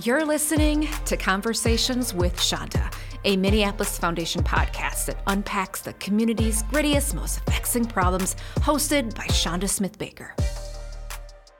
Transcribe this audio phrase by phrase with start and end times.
[0.00, 2.90] You're listening to Conversations with Chanda,
[3.26, 9.68] a Minneapolis Foundation podcast that unpacks the community's grittiest, most vexing problems, hosted by Chanda
[9.68, 10.34] Smith Baker.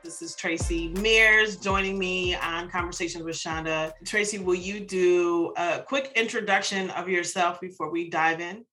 [0.03, 3.93] This is Tracey Meares joining me on Conversations with Chanda.
[4.07, 8.65] Tracey, will you do a quick introduction of yourself before we dive in?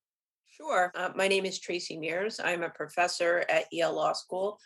[0.48, 0.90] Sure.
[0.94, 2.40] Uh, my name is Tracey Meares.
[2.42, 4.58] I'm a professor at Yale Law School.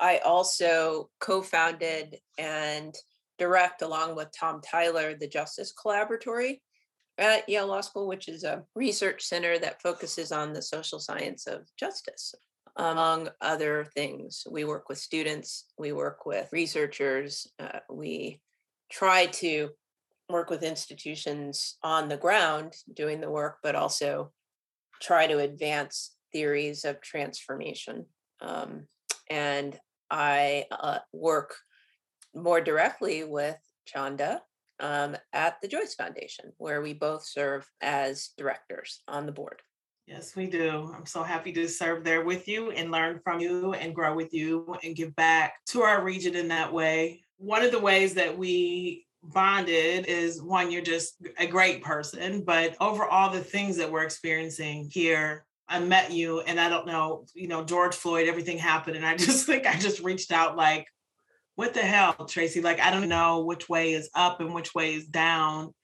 [0.00, 2.96] I also co founded and
[3.40, 6.60] direct, along with Tom Tyler, the Justice Collaboratory
[7.16, 11.46] at Yale Law School, which is a research center that focuses on the social science
[11.46, 12.34] of justice,
[12.76, 14.46] among other things.
[14.48, 18.40] We work with students, we work with researchers, uh, we
[18.92, 19.70] try to
[20.28, 24.32] work with institutions on the ground doing the work, but also
[25.00, 28.04] try to advance theories of transformation.
[28.42, 28.86] Um,
[29.30, 29.78] and
[30.10, 31.54] I uh, work
[32.34, 34.42] more directly with Chanda
[34.78, 39.62] um, at the Joyce Foundation, where we both serve as directors on the board.
[40.06, 40.92] Yes, we do.
[40.96, 44.34] I'm so happy to serve there with you and learn from you and grow with
[44.34, 47.22] you and give back to our region in that way.
[47.36, 52.76] One of the ways that we bonded is one, you're just a great person, but
[52.80, 57.26] over all the things that we're experiencing here, I met you and I don't know,
[57.34, 58.96] you know, George Floyd, everything happened.
[58.96, 60.86] And I just think I just reached out like,
[61.60, 62.62] what the hell, Tracey?
[62.62, 65.74] Like, I don't know which way is up and which way is down.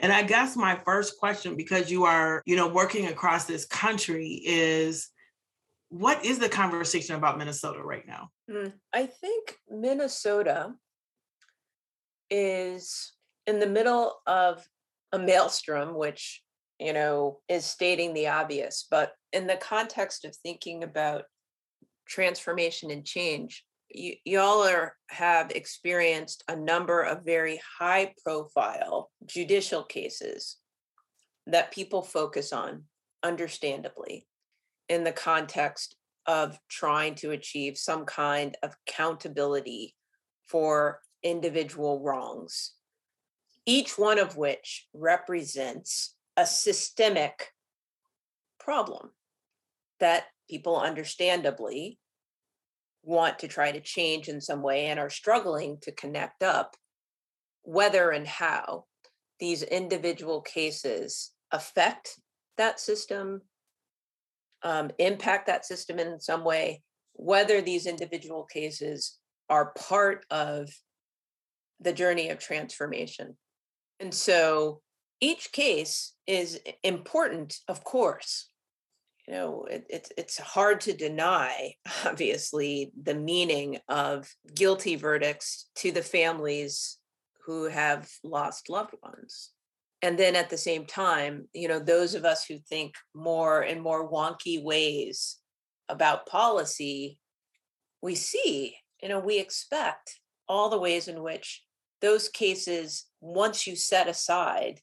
[0.00, 4.42] And I guess my first question, because you are, you know, working across this country,
[4.44, 5.08] is
[5.88, 8.30] what is the conversation about Minnesota right now?
[8.50, 10.74] Mm, I think Minnesota
[12.28, 13.12] is
[13.46, 14.66] in the middle of
[15.12, 16.42] a maelstrom, which,
[16.80, 18.84] you know, is stating the obvious.
[18.90, 21.22] But in the context of thinking about
[22.08, 29.82] transformation and change, y- y'all are have experienced a number of very high profile judicial
[29.82, 30.56] cases
[31.46, 32.84] that people focus on
[33.22, 34.26] understandably
[34.88, 35.96] in the context
[36.26, 39.94] of trying to achieve some kind of accountability
[40.46, 42.72] for individual wrongs
[43.66, 47.52] each one of which represents a systemic
[48.58, 49.10] problem
[50.00, 51.98] that people understandably
[53.02, 56.76] want to try to change in some way and are struggling to connect up
[57.62, 58.84] whether and how
[59.38, 62.20] these individual cases affect
[62.56, 63.40] that system,
[64.62, 66.82] um, impact that system in some way,
[67.14, 69.18] whether these individual cases
[69.48, 70.68] are part of
[71.80, 73.36] the journey of transformation.
[73.98, 74.82] And so
[75.20, 78.49] each case is important, of course,
[79.30, 81.72] you know it, it's it's hard to deny
[82.04, 86.98] obviously the meaning of guilty verdicts to the families
[87.46, 89.50] who have lost loved ones.
[90.02, 93.80] And then at the same time you know those of us who think more and
[93.80, 95.36] more wonky ways
[95.88, 97.18] about policy
[98.02, 101.62] we see you know we expect all the ways in which
[102.00, 104.80] those cases once you set aside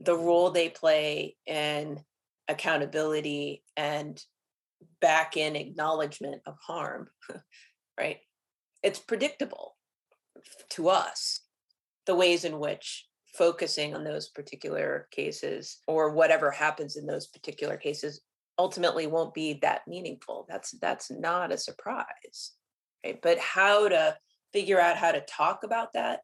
[0.00, 2.00] the role they play in
[2.48, 4.22] accountability and
[5.00, 7.08] back in acknowledgement of harm,
[7.98, 8.18] right?
[8.82, 9.76] It's predictable
[10.70, 11.40] to us
[12.06, 17.76] the ways in which focusing on those particular cases or whatever happens in those particular
[17.76, 18.20] cases
[18.58, 22.52] ultimately won't be that meaningful that's that's not a surprise
[23.04, 24.16] right but how to
[24.52, 26.20] figure out how to talk about that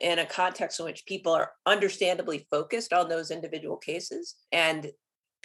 [0.00, 4.90] in a context in which people are understandably focused on those individual cases and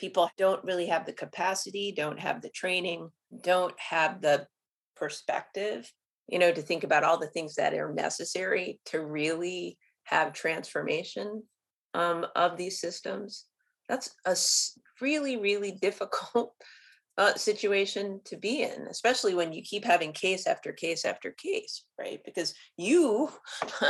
[0.02, 3.08] people don't really have the capacity, don't have the training,
[3.44, 4.48] don't have the
[4.96, 5.90] perspective,
[6.28, 11.44] you know, to think about all the things that are necessary to really have transformation
[11.94, 13.46] um, of these systems.
[13.88, 14.36] That's a
[15.00, 16.54] really, really difficult
[17.18, 21.84] uh, situation to be in, especially when you keep having case after case after case,
[22.00, 22.22] right?
[22.24, 23.30] Because you,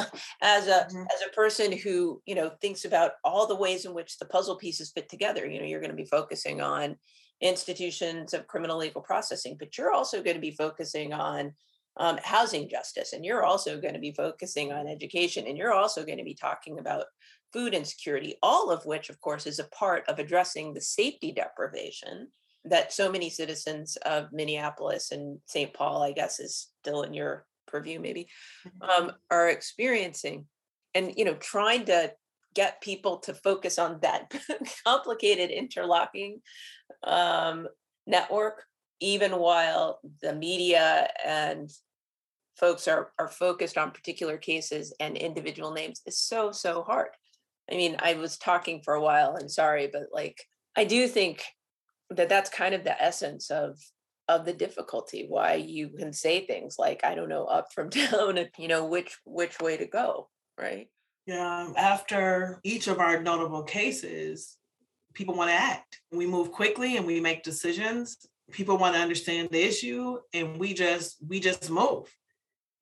[0.42, 1.04] as a mm-hmm.
[1.04, 4.58] as a person who you know thinks about all the ways in which the puzzle
[4.58, 6.98] pieces fit together, you know, you're going to be focusing on
[7.42, 11.54] institutions of criminal legal processing, but you're also going to be focusing on
[11.98, 16.04] um, housing justice, and you're also going to be focusing on education, and you're also
[16.06, 17.06] going to be talking about
[17.54, 22.30] food insecurity, all of which, of course, is a part of addressing the safety deprivation
[22.66, 25.74] that so many citizens of Minneapolis and St.
[25.74, 28.28] Paul, I guess, is still in your purview, maybe,
[28.82, 29.10] um, mm-hmm.
[29.30, 30.46] are experiencing.
[30.94, 32.14] And, you know, trying to
[32.54, 34.34] get people to focus on that
[34.86, 36.42] complicated interlocking
[37.04, 37.68] um,
[38.06, 38.64] network,
[39.00, 41.72] even while the media and
[42.58, 47.10] folks are are focused on particular cases and individual names is so so hard
[47.72, 50.44] i mean i was talking for a while and sorry but like
[50.76, 51.44] i do think
[52.12, 53.78] that that's kind of the essence of
[54.28, 58.40] of the difficulty why you can say things like i don't know up from down
[58.58, 60.90] you know which which way to go right?
[61.26, 64.58] Yeah after each of our notable cases
[65.14, 66.02] people want to act.
[66.12, 68.18] We move quickly and we make decisions.
[68.52, 72.14] People want to understand the issue and we just we just move.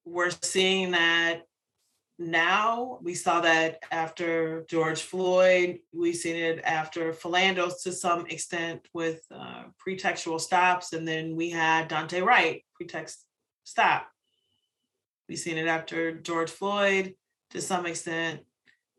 [0.05, 1.43] We're seeing that
[2.19, 2.99] now.
[3.01, 5.79] We saw that after George Floyd.
[5.93, 10.93] We've seen it after Philando's to some extent with uh, pretextual stops.
[10.93, 13.25] And then we had Daunte Wright, pretext
[13.63, 14.07] stop.
[15.27, 17.15] We've seen it after George Floyd
[17.51, 18.41] to some extent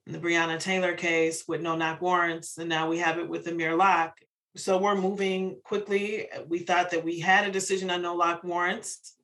[0.06, 2.58] in the Breonna Taylor case with no knock warrants.
[2.58, 4.18] And now we have it with Amir Locke.
[4.56, 6.28] So we're moving quickly.
[6.48, 9.14] We thought that we had a decision on no knock warrants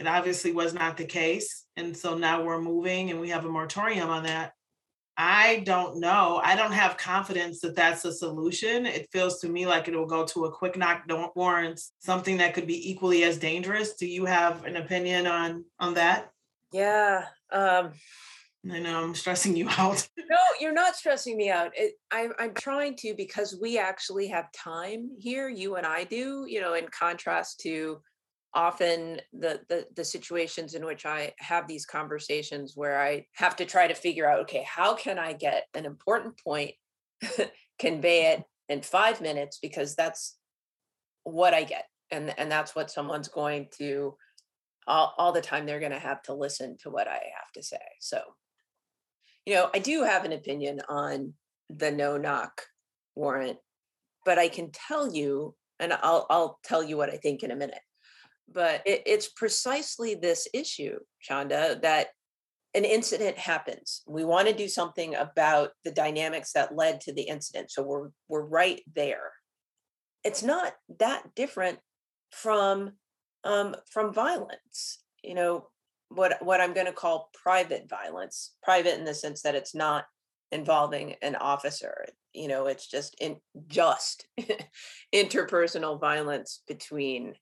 [0.00, 1.66] it obviously was not the case.
[1.76, 4.54] And so now we're moving and we have a moratorium on that.
[5.14, 6.40] I don't know.
[6.42, 8.86] I don't have confidence that that's a solution.
[8.86, 12.38] It feels to me like it will go to a quick knock don't warrants something
[12.38, 13.92] that could be equally as dangerous.
[13.92, 16.30] Do you have an opinion on on that?
[16.72, 17.26] Yeah.
[17.52, 17.92] Um
[18.70, 20.08] I know I'm stressing you out.
[20.16, 21.72] no, you're not stressing me out.
[21.76, 25.50] It, I, I'm trying to because we actually have time here.
[25.50, 28.00] You and I do, you know, in contrast to
[28.54, 33.64] often the, the the situations in which i have these conversations where i have to
[33.64, 36.72] try to figure out okay how can i get an important point
[37.78, 39.58] convey it in five minutes?
[39.60, 40.36] because that's
[41.24, 44.16] what i get and and that's what someone's going to
[44.86, 47.62] all, all the time they're going to have to listen to what i have to
[47.62, 48.20] say so.
[49.46, 51.34] You know i do have an opinion on
[51.68, 52.62] the no knock
[53.14, 53.58] warrant
[54.24, 57.56] but i can tell you and i'll i'll tell you what i think in a
[57.56, 57.80] minute
[58.52, 62.08] but it, it's precisely this issue, Chanda, that
[62.74, 64.02] an incident happens.
[64.06, 67.70] We want to do something about the dynamics that led to the incident.
[67.70, 69.32] So we're we're right there.
[70.24, 71.78] It's not that different
[72.30, 72.92] from
[73.44, 75.02] um, from violence.
[75.22, 75.68] You know
[76.10, 78.54] what what I'm going to call private violence.
[78.62, 80.04] Private in the sense that it's not
[80.52, 82.06] involving an officer.
[82.32, 84.26] You know, it's just in just
[85.14, 87.34] interpersonal violence between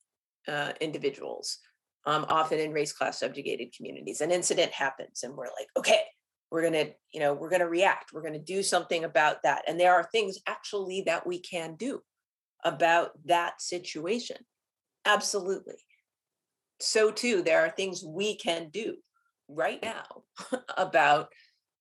[0.49, 1.59] uh, individuals,
[2.07, 4.21] um, often in race class subjugated communities.
[4.21, 6.03] An incident happens, and we're like, okay,
[6.51, 8.13] we're gonna, you know, we're gonna react.
[8.13, 9.63] We're gonna do something about that.
[9.69, 12.01] And there are things actually that we can do
[12.65, 14.39] about that situation.
[15.05, 15.77] Absolutely.
[16.81, 18.97] So too, there are things we can do
[19.49, 20.05] right now
[20.77, 21.29] about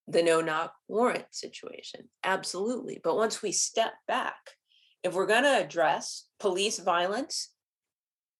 [0.07, 2.09] the no knock warrant situation.
[2.23, 2.99] Absolutely.
[3.03, 4.37] But once we step back,
[5.03, 7.49] if we're going to address police violence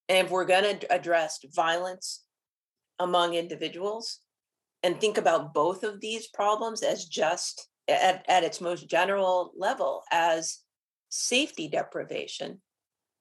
[0.10, 2.24] and if we're going to address violence
[3.00, 4.20] among individuals
[4.84, 10.04] and think about both of these problems as just at, at its most general level
[10.12, 10.60] as
[11.10, 12.62] safety deprivation,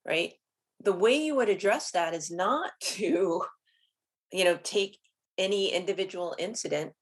[0.07, 0.35] right?
[0.83, 3.43] The way you would address that is not to,
[4.33, 4.99] you know, take
[5.39, 6.93] any individual incident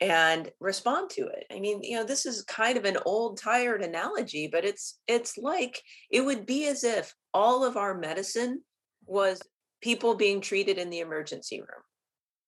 [0.00, 1.44] and respond to it.
[1.52, 5.38] I mean, you know, this is kind of an old tired analogy, but it's it's
[5.38, 5.80] like
[6.10, 8.62] it would be as if all of our medicine
[9.06, 9.42] was
[9.80, 11.82] people being treated in the emergency room.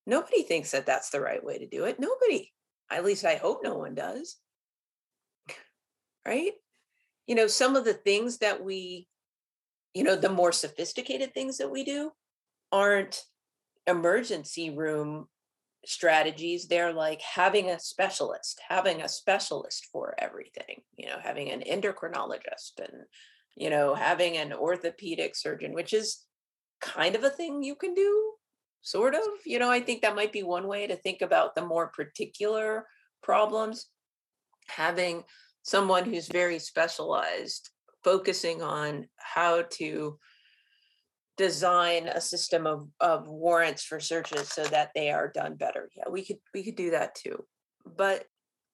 [0.07, 1.99] Nobody thinks that that's the right way to do it.
[1.99, 2.53] Nobody.
[2.91, 4.37] At least I hope no one does.
[6.27, 6.53] Right?
[7.27, 9.09] You know, some of the things that we,
[9.95, 12.13] you know, the more sophisticated things that we do
[12.73, 13.23] aren't
[13.87, 15.27] emergency room
[15.85, 16.67] strategies.
[16.67, 22.79] They're like having a specialist, having a specialist for everything, you know, having an endocrinologist
[22.79, 23.05] and,
[23.57, 26.25] you know, having an orthopedic surgeon, which is
[26.81, 28.33] kind of a thing you can do
[28.83, 31.65] sort of you know i think that might be one way to think about the
[31.65, 32.87] more particular
[33.27, 33.89] problems.
[34.69, 35.25] Having
[35.63, 37.71] someone who's very specialized
[38.05, 40.17] focusing on how to
[41.37, 45.91] design a system of, of warrants for searches so that they are done better.
[45.97, 47.45] Yeah we could we could do that too.
[47.85, 48.25] But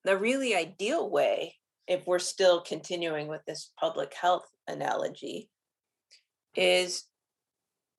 [0.05, 1.57] the really ideal way
[1.89, 5.49] if we're still continuing with this public health analogy
[6.55, 7.05] is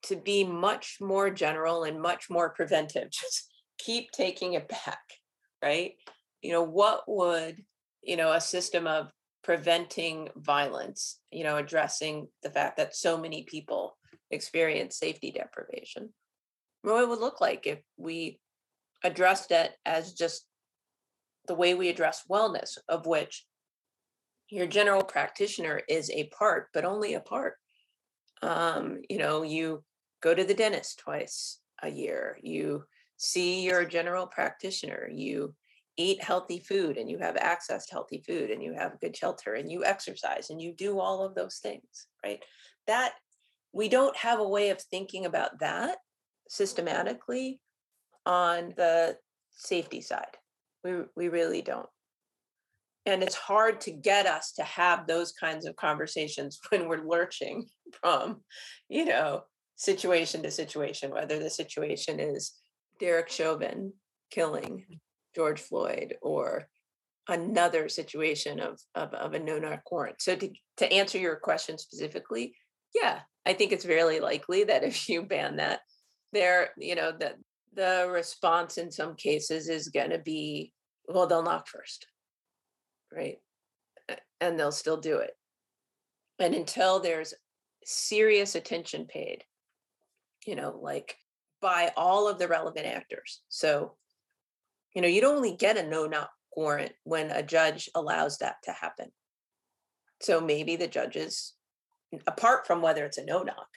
[0.03, 3.09] to be much more general and much more preventive.
[3.11, 5.01] Just keep taking it back,
[5.63, 5.93] right?
[6.41, 7.63] You know, what would,
[8.01, 9.11] you know, a system of
[9.43, 13.97] preventing violence, you know, addressing the fact that so many people
[14.31, 16.13] experience safety deprivation,
[16.81, 18.39] what it would look like if we
[19.03, 20.45] addressed it as just
[21.47, 23.45] the way we address wellness, of which
[24.49, 27.55] your general practitioner is a part, but only a part.
[28.41, 29.83] Um, you know, you
[30.23, 32.85] go to the dentist twice a year, you
[33.17, 35.53] see your general practitioner, you
[35.97, 39.53] eat healthy food and you have access to healthy food and you have good shelter
[39.53, 42.43] and you exercise and you do all of those things, right?
[42.87, 43.13] That
[43.73, 45.97] we don't have a way of thinking about that
[46.49, 47.59] systematically
[48.25, 49.17] on the
[49.51, 50.37] safety side.
[50.83, 51.89] We, we really don't.
[53.05, 57.67] And it's hard to get us to have those kinds of conversations when we're lurching
[58.01, 58.41] from,
[58.89, 59.43] you know,
[59.75, 62.53] situation to situation, whether the situation is
[62.99, 63.93] Derek Chauvin
[64.29, 64.99] killing mm.
[65.35, 66.67] George Floyd or
[67.27, 70.21] another situation of, of, of a no knock warrant.
[70.21, 72.55] So to, to answer your question specifically,
[72.93, 75.79] yeah, I think it's very likely that if you ban that,
[76.31, 77.35] there, you know, that
[77.73, 80.71] the response in some cases is going to be,
[81.07, 82.07] well, they'll knock first,
[83.11, 83.37] right?
[84.41, 85.31] And they'll still do it.
[86.39, 87.33] And until there's
[87.85, 89.43] serious attention paid,
[90.45, 91.15] you know, like
[91.61, 93.41] by all of the relevant actors.
[93.49, 93.95] So,
[94.93, 98.71] you know, you'd only get a no knock warrant when a judge allows that to
[98.71, 99.11] happen.
[100.21, 101.53] So maybe the judges,
[102.27, 103.67] apart from whether it's a no knock,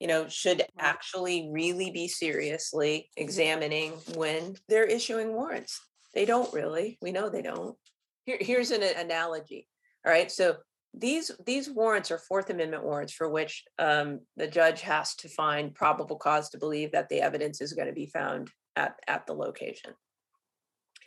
[0.00, 5.80] you know, should actually really be seriously examining when they're issuing warrants.
[6.14, 6.98] They don't really.
[7.00, 7.76] We know they don't.
[8.24, 9.68] Here, here's an analogy.
[10.04, 10.30] All right.
[10.30, 10.56] So
[10.96, 15.74] these these warrants are Fourth Amendment warrants for which um, the judge has to find
[15.74, 19.32] probable cause to believe that the evidence is going to be found at, at the
[19.32, 19.92] location.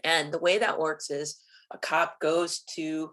[0.03, 1.41] And the way that works is
[1.72, 3.12] a cop goes to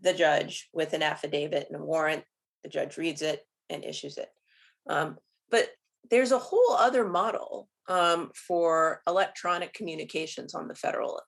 [0.00, 2.24] the judge with an affidavit and a warrant.
[2.62, 3.40] The judge reads it
[3.70, 4.28] and issues it.
[4.88, 5.16] Um,
[5.50, 5.68] but
[6.10, 11.20] there's a whole other model um, for electronic communications on the federal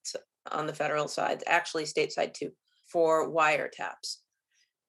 [0.53, 2.53] on the federal side, actually stateside too,
[2.87, 4.19] for wiretaps.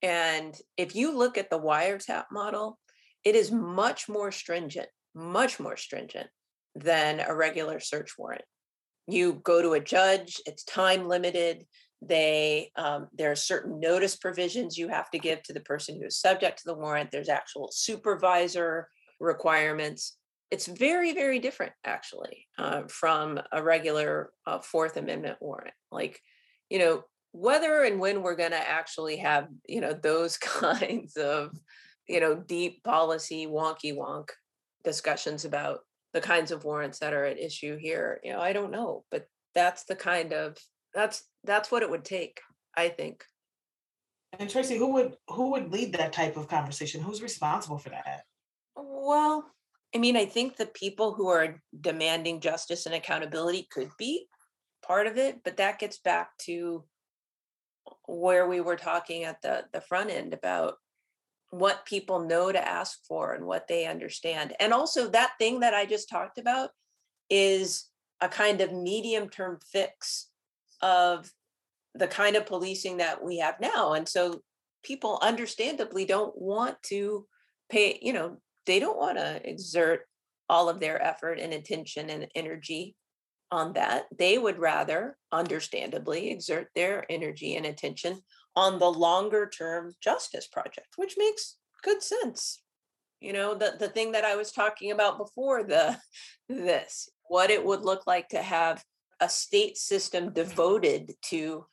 [0.01, 2.77] And if you look at the wiretap model,
[3.23, 6.27] it is much more stringent, much more stringent
[6.75, 8.43] than a regular search warrant.
[9.07, 11.65] You go to a judge, it's time limited.
[12.01, 16.05] They um, there are certain notice provisions you have to give to the person who
[16.05, 17.09] is subject to the warrant.
[17.09, 18.87] There's actual supervisor
[19.19, 20.15] requirements.
[20.51, 25.73] It's very, very different actually uh, from a regular uh, Fourth Amendment warrant.
[25.91, 26.19] Like,
[26.69, 27.03] you know,
[27.37, 31.51] whether and when we're going to actually have you know those kinds of
[32.07, 34.29] you know deep policy wonky wonk
[34.83, 35.79] discussions about
[36.13, 39.27] the kinds of warrants that are at issue here you know i don't know but
[39.53, 40.57] that's the kind of
[40.93, 42.39] that's that's what it would take
[42.75, 43.23] i think.
[44.39, 47.01] And tracey who would who would lead that type of conversation?
[47.01, 48.23] Who's responsible for that?
[48.75, 49.45] Well
[49.95, 54.27] i mean i think the people who are demanding justice and accountability could be
[54.85, 56.83] part of it but that gets back to
[58.07, 60.75] where we were talking at the the front end about
[61.49, 64.53] what people know to ask for and what they understand.
[64.59, 66.71] And also that thing that i just talked about
[67.29, 67.85] is
[68.19, 70.29] a kind of medium term fix
[70.81, 71.29] of
[71.93, 73.93] the kind of policing that we have now.
[73.93, 74.41] And so
[74.83, 77.25] people understandably don't want to
[77.69, 80.01] pay you know they don't want to exert
[80.49, 82.95] all of their effort and attention and energy
[83.51, 84.05] on that.
[84.17, 88.21] They would rather, understandably, exert their energy and attention
[88.55, 92.61] on the longer term justice project, which makes good sense.
[93.19, 95.97] You know, the, the thing that I was talking about before the
[96.49, 98.83] this, what it would look like to have
[99.19, 101.65] a state system devoted to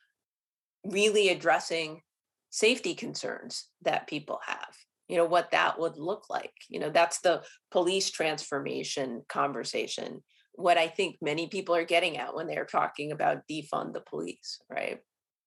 [0.83, 2.01] really addressing
[2.49, 4.75] safety concerns that people have
[5.07, 7.41] you know what that would look like you know that's the
[7.71, 10.23] police transformation conversation
[10.57, 14.59] what I think many people are getting at when they're talking about defund the police,
[14.69, 14.99] right?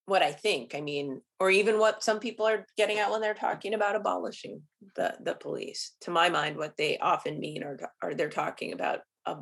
[0.06, 3.34] What I think, I mean, or even what some people are getting at when they're
[3.34, 4.62] talking about abolishing
[4.96, 5.92] the, the police.
[6.02, 9.36] To my mind, what they often mean are, are they're talking about uh,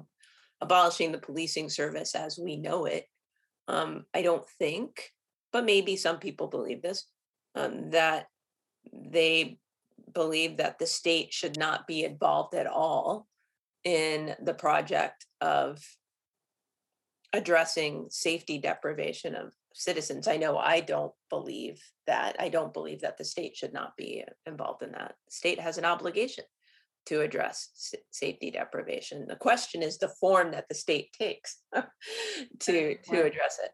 [0.61, 3.05] abolishing the policing service as we know it.
[3.69, 5.13] Um, I don't think,
[5.53, 7.07] but maybe some people believe this,
[7.55, 8.27] um, that
[8.93, 9.59] they
[10.13, 13.27] believe that the state should not be involved at all
[13.87, 15.81] in the project of
[17.33, 20.27] addressing safety deprivation of citizens.
[20.27, 22.35] I know I don't believe that.
[22.41, 25.15] I don't believe that the state should not be involved in that.
[25.29, 26.43] The state has an obligation
[27.07, 29.27] to address safety deprivation.
[29.29, 33.71] The question is the form that the state takes to to address it.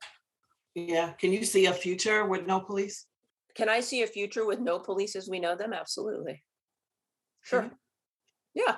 [0.74, 1.12] Yeah.
[1.12, 3.06] Can you see a future with no police?
[3.54, 5.72] Can I see a future with no police as we know them?
[5.72, 6.42] Absolutely.
[7.40, 7.62] Sure.
[7.62, 7.74] Mm-hmm.
[8.54, 8.76] Yeah.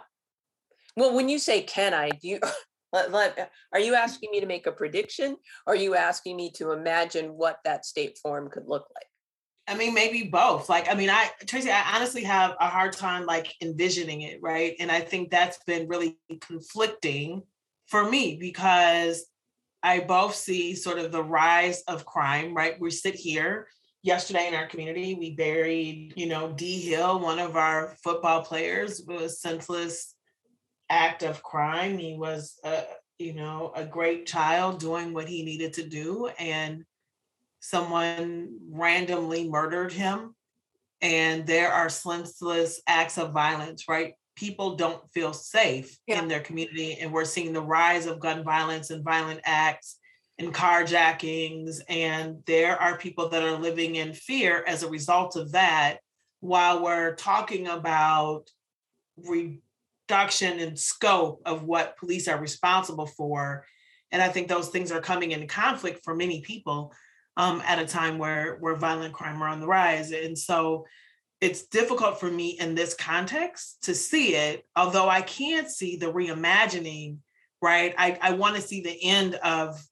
[0.97, 2.41] Well, when you say can I, do you
[2.93, 3.99] let, let, uh, are you mm.
[3.99, 5.37] asking me to make a prediction?
[5.67, 9.07] Or are you asking me to imagine what that state form could look like?
[9.67, 10.69] I mean, maybe both.
[10.69, 14.77] Like, I mean, I Tracey, I honestly have a hard time like envisioning it, right?
[14.79, 17.43] And I think that's been really conflicting
[17.89, 19.25] for me because
[19.83, 22.79] I both see sort of the rise of crime, right?
[22.79, 23.69] We sit here
[24.03, 29.03] yesterday in our community, we buried, you know, D Hill, one of our football players,
[29.07, 30.14] was senseless
[30.95, 31.99] act of crime.
[31.99, 32.85] He was, a,
[33.19, 36.85] you know, a great child doing what he needed to do, and
[37.61, 40.35] someone randomly murdered him.
[41.01, 44.15] And there are senseless acts of violence, right?
[44.37, 46.21] People don't feel safe yeah.
[46.21, 49.99] in their community, and we're seeing the rise of gun violence and violent acts
[50.39, 51.81] and carjackings.
[51.89, 55.99] And there are people that are living in fear as a result of that.
[56.41, 58.51] While we're talking about
[60.09, 63.65] reduction in scope of what police are responsible for.
[64.13, 66.93] And I think those things are coming into conflict for many people
[67.37, 70.13] um, at a time where, where violent crime are on the rise.
[70.13, 70.87] And so
[71.41, 76.13] it's difficult for me in this context to see it, although I can't see the
[76.13, 77.19] reimagining,
[77.61, 77.95] right?
[77.99, 79.83] I, I want to see the end of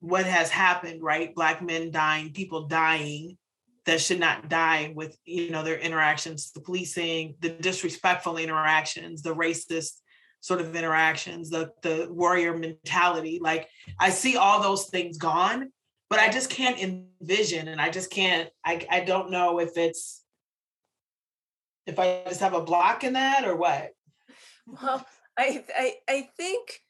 [0.00, 1.34] what has happened, right?
[1.34, 3.38] Black men dying, people dying
[3.86, 9.34] that should not die with, you know, their interactions, the policing, the disrespectful interactions, the
[9.34, 10.00] racist
[10.40, 13.38] sort of interactions, the the warrior mentality.
[13.42, 15.70] Like I see all those things gone,
[16.10, 20.22] but I just can't envision and I just can't, I, I don't know if it's
[21.86, 23.90] if I just have a block in that or what.
[24.66, 25.04] Well,
[25.38, 26.80] I I, I think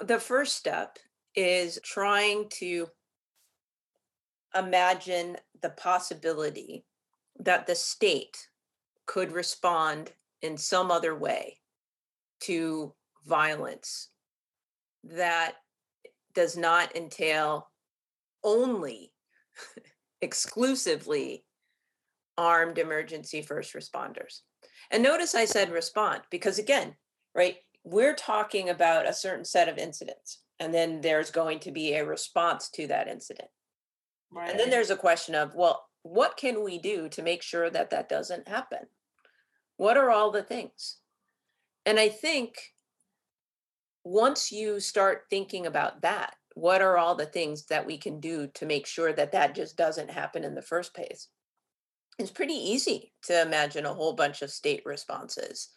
[0.00, 0.98] the first step
[1.36, 2.88] is trying to
[4.52, 6.84] imagine the possibility
[7.40, 8.36] that the state
[9.06, 11.58] could respond in some other way
[12.40, 12.92] to
[13.24, 14.10] violence
[15.04, 15.54] that
[16.34, 17.70] does not entail
[18.44, 19.10] only
[20.20, 21.46] exclusively
[22.36, 24.40] armed emergency first responders.
[24.90, 26.94] And notice I said respond because, again,
[27.34, 31.94] right, we're talking about a certain set of incidents and then there's going to be
[31.94, 33.48] a response to that incident
[34.34, 34.50] right.
[34.50, 37.90] and then there's a question of well what can we do to make sure that
[37.90, 38.80] that doesn't happen
[39.76, 40.98] what are all the things
[41.86, 42.56] and i think
[44.04, 48.46] once you start thinking about that what are all the things that we can do
[48.54, 51.28] to make sure that that just doesn't happen in the first place
[52.18, 55.70] it's pretty easy to imagine a whole bunch of state responses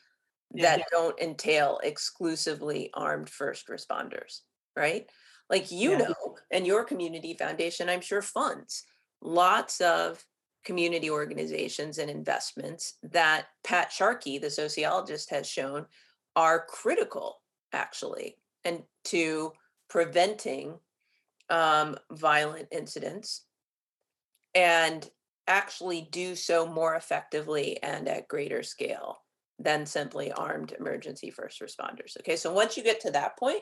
[0.51, 0.85] that yeah.
[0.91, 4.41] don't entail exclusively armed first responders
[4.77, 5.09] right?
[5.49, 5.97] Like you yeah.
[5.99, 8.83] know, and your community foundation, I'm sure, funds
[9.21, 10.23] lots of
[10.65, 15.85] community organizations and investments that Pat Sharkey, the sociologist, has shown
[16.35, 17.41] are critical,
[17.73, 19.53] actually, and to
[19.89, 20.77] preventing
[21.49, 23.45] um, violent incidents
[24.53, 25.09] and
[25.47, 29.19] actually do so more effectively and at greater scale
[29.59, 32.17] than simply armed emergency first responders.
[32.19, 33.61] Okay, so once you get to that point,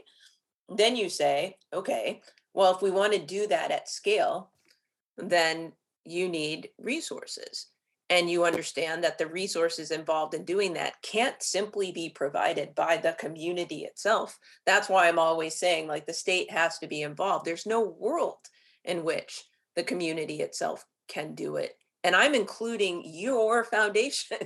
[0.70, 2.22] then you say, okay,
[2.54, 4.52] well, if we want to do that at scale,
[5.18, 5.74] then
[6.06, 7.68] you need resources.
[8.10, 12.98] And you understand that the resources involved in doing that can't simply be provided by
[12.98, 14.38] the community itself.
[14.66, 17.46] That's why I'm always saying, like, the state has to be involved.
[17.46, 18.38] There's no world
[18.84, 19.44] in which
[19.76, 21.76] the community itself can do it.
[22.04, 24.38] And I'm including your foundation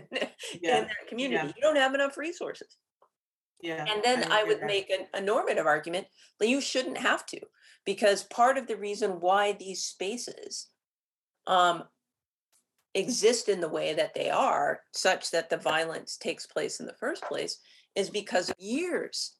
[0.62, 0.80] yeah.
[0.80, 1.48] in that community.
[1.48, 1.52] Yeah.
[1.54, 2.78] You don't have enough resources.
[3.62, 3.86] Yeah.
[3.88, 4.68] And then I, I would that.
[4.68, 6.08] make an, a normative argument
[6.40, 7.40] that you shouldn't have to,
[7.86, 10.68] because part of the reason why these spaces
[11.48, 11.84] um,
[12.96, 16.94] exist in the way that they are, such that the violence takes place in the
[16.94, 17.60] first place,
[17.96, 19.36] is because of years,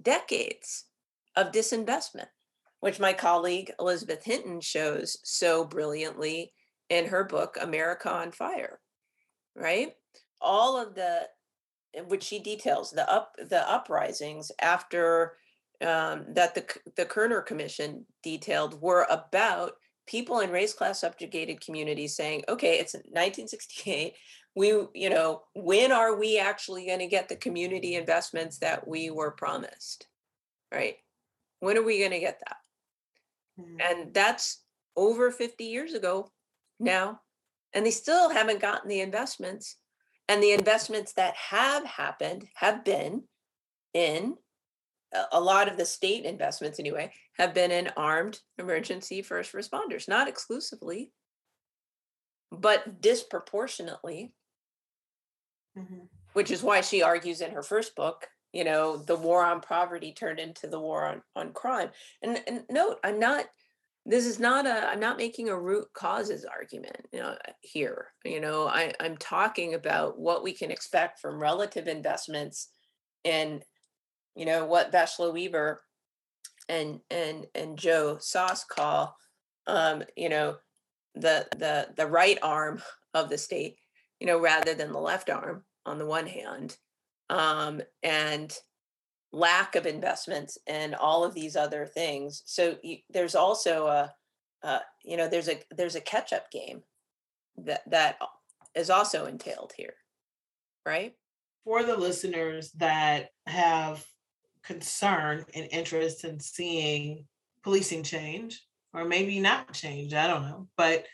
[0.00, 0.84] decades
[1.36, 2.28] of disinvestment,
[2.80, 6.52] which my colleague Elizabeth Hinton shows so brilliantly
[6.90, 8.80] in her book, America on Fire,
[9.56, 9.94] right?
[10.40, 11.22] All of the
[12.06, 15.36] which she details the up the uprisings after
[15.80, 16.64] um, that the
[16.96, 19.72] the Kerner Commission detailed were about
[20.06, 24.14] people in race class subjugated communities saying, okay, it's 1968.
[24.54, 29.10] We, you know, when are we actually going to get the community investments that we
[29.10, 30.06] were promised?
[30.72, 30.96] Right?
[31.60, 32.56] When are we going to get that?
[33.60, 33.76] Mm-hmm.
[33.80, 34.62] And that's
[34.96, 36.30] over 50 years ago
[36.78, 37.20] now.
[37.72, 39.76] And they still haven't gotten the investments
[40.32, 43.24] and the investments that have happened have been
[43.92, 44.36] in
[45.30, 50.28] a lot of the state investments, anyway, have been in armed emergency first responders, not
[50.28, 51.12] exclusively,
[52.50, 54.32] but disproportionately.
[55.78, 56.06] Mm-hmm.
[56.32, 60.14] Which is why she argues in her first book, you know, the war on poverty
[60.14, 61.90] turned into the war on, on crime.
[62.22, 63.44] And, and note, I'm not
[64.04, 68.40] this is not a i'm not making a root causes argument you know, here you
[68.40, 72.68] know I, i'm talking about what we can expect from relative investments
[73.24, 73.64] and
[74.34, 75.82] you know what Vesla Weaver
[76.68, 79.16] and and and Joe Soss call
[79.66, 80.56] um you know
[81.14, 82.82] the the the right arm
[83.14, 83.76] of the state
[84.20, 86.76] you know rather than the left arm on the one hand
[87.30, 88.56] um and
[89.32, 92.42] lack of investments and all of these other things.
[92.46, 94.12] So you, there's also a,
[94.62, 96.82] uh, you know, there's a there's a catch up game
[97.56, 98.18] that that
[98.74, 99.94] is also entailed here,
[100.86, 101.14] right?
[101.64, 104.04] For the listeners that have
[104.62, 107.26] concern and interest in seeing
[107.62, 111.06] policing change, or maybe not change, I don't know, but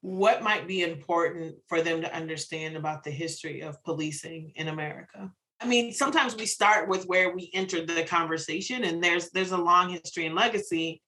[0.00, 5.32] what might be important for them to understand about the history of policing in America?
[5.60, 9.58] I mean, sometimes we start with where we entered the conversation, and there's there's a
[9.58, 11.02] long history and legacy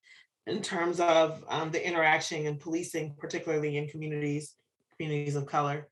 [0.46, 4.54] in terms of um, the interaction and policing, particularly in communities
[4.96, 5.88] communities of color.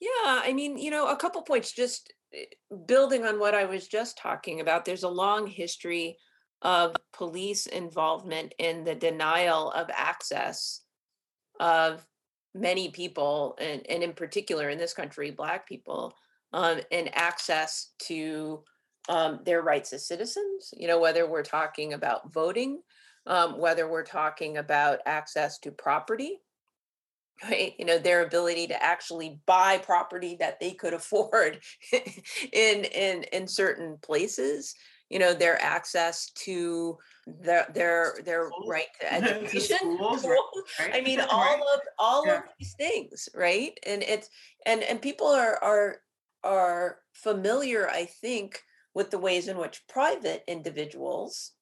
[0.00, 2.44] Yeah, I mean, you know, a couple points just eh,
[2.86, 4.84] building on what I was just talking about.
[4.84, 6.16] There's a long history
[6.62, 10.80] of police involvement in the denial of access
[11.60, 12.04] of
[12.54, 16.14] many people, and, and in particular in this country, Black people,
[16.54, 18.62] um, and access to
[19.08, 22.80] um, their rights as citizens, you know, whether we're talking about voting,
[23.26, 26.38] um, whether we're talking about access to property,
[27.42, 27.74] right?
[27.76, 31.58] You know, their ability to actually buy property that they could afford
[32.52, 34.76] in in in certain places,
[35.10, 39.76] you know, their access to their their their right to education.
[39.96, 40.94] Schools, right?
[40.94, 42.36] I mean, all of all yeah.
[42.36, 43.76] of these things, right?
[43.84, 44.30] And it's
[44.66, 45.98] and and people are are
[46.44, 48.62] are familiar, I think,
[48.94, 51.52] with the ways in which private individuals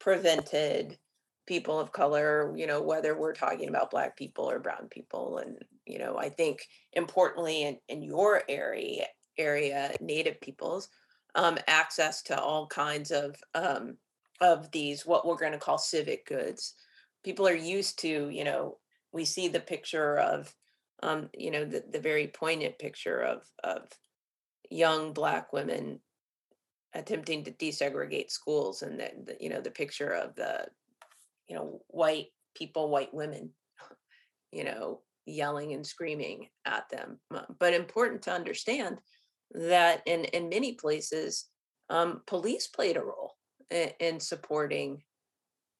[0.00, 0.98] prevented
[1.46, 5.38] people of color, you know, whether we're talking about Black people or Brown people.
[5.38, 9.06] And, you know, I think importantly in, in your area,
[9.38, 10.88] area, Native peoples,
[11.36, 13.96] um, access to all kinds of um,
[14.40, 16.74] of these what we're going to call civic goods.
[17.24, 18.78] People are used to, you know,
[19.12, 20.52] we see the picture of,
[21.02, 23.88] um, you know, the, the very poignant picture of of
[24.70, 26.00] young black women
[26.94, 30.66] attempting to desegregate schools and the, you know the picture of the
[31.48, 33.50] you know white people white women
[34.52, 37.18] you know yelling and screaming at them
[37.58, 38.98] but important to understand
[39.52, 41.46] that in in many places
[41.90, 43.34] um, police played a role
[43.70, 45.02] in, in supporting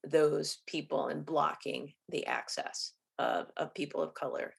[0.05, 4.53] those people and blocking the access of, of people of color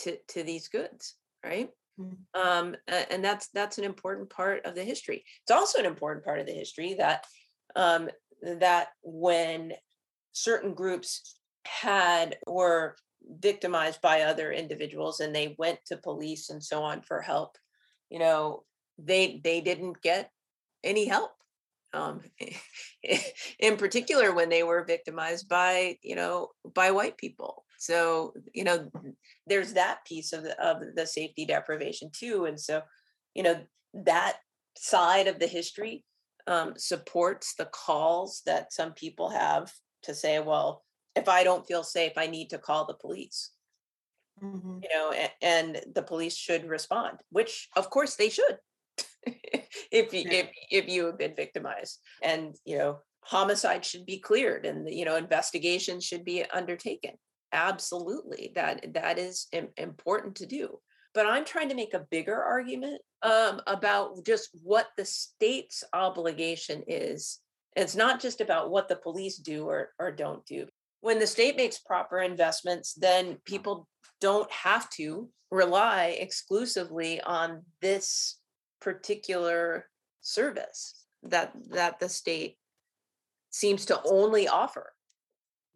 [0.00, 1.70] to to these goods right.
[2.34, 5.24] Um, and that's that's an important part of the history.
[5.42, 7.24] It's also an important part of the history that
[7.76, 8.08] um,
[8.42, 9.72] that when
[10.32, 16.82] certain groups had were victimized by other individuals and they went to police and so
[16.82, 17.56] on for help,
[18.10, 18.64] you know,
[18.98, 20.30] they they didn't get
[20.82, 21.30] any help.
[21.92, 22.22] Um,
[23.60, 27.64] in particular, when they were victimized by you know by white people.
[27.84, 28.90] So you know
[29.46, 32.80] there's that piece of the, of the safety deprivation too and so
[33.34, 33.60] you know
[33.92, 34.38] that
[34.76, 36.02] side of the history
[36.46, 39.70] um, supports the calls that some people have
[40.02, 40.82] to say well
[41.14, 43.50] if i don't feel safe i need to call the police
[44.42, 44.78] mm-hmm.
[44.82, 48.58] you know and, and, the police should respond which of course they should
[49.92, 50.32] if you yeah.
[50.32, 55.04] if, if you have been victimized and you know homicide should be cleared and you
[55.04, 57.12] know investigations should be undertaken
[57.54, 60.78] absolutely that that is important to do
[61.14, 66.84] but i'm trying to make a bigger argument um, about just what the state's obligation
[66.86, 67.40] is.
[67.74, 70.66] It's not just about what the police do or, or don't do.
[71.00, 73.88] When the state makes proper investments then people
[74.20, 78.38] don't have to rely exclusively on this
[78.80, 79.86] particular
[80.20, 82.56] service that that the state
[83.50, 84.93] seems to only offer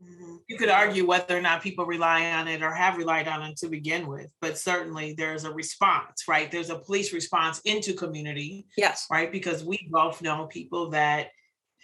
[0.02, 0.36] Mm-hmm.
[0.46, 3.56] You could argue whether or not people rely on it or have relied on it
[3.58, 6.50] to begin with, but certainly there's a response, right?
[6.50, 8.66] There's a police response into community.
[8.76, 9.06] Yes.
[9.10, 9.32] Right.
[9.32, 11.28] Because we both know people that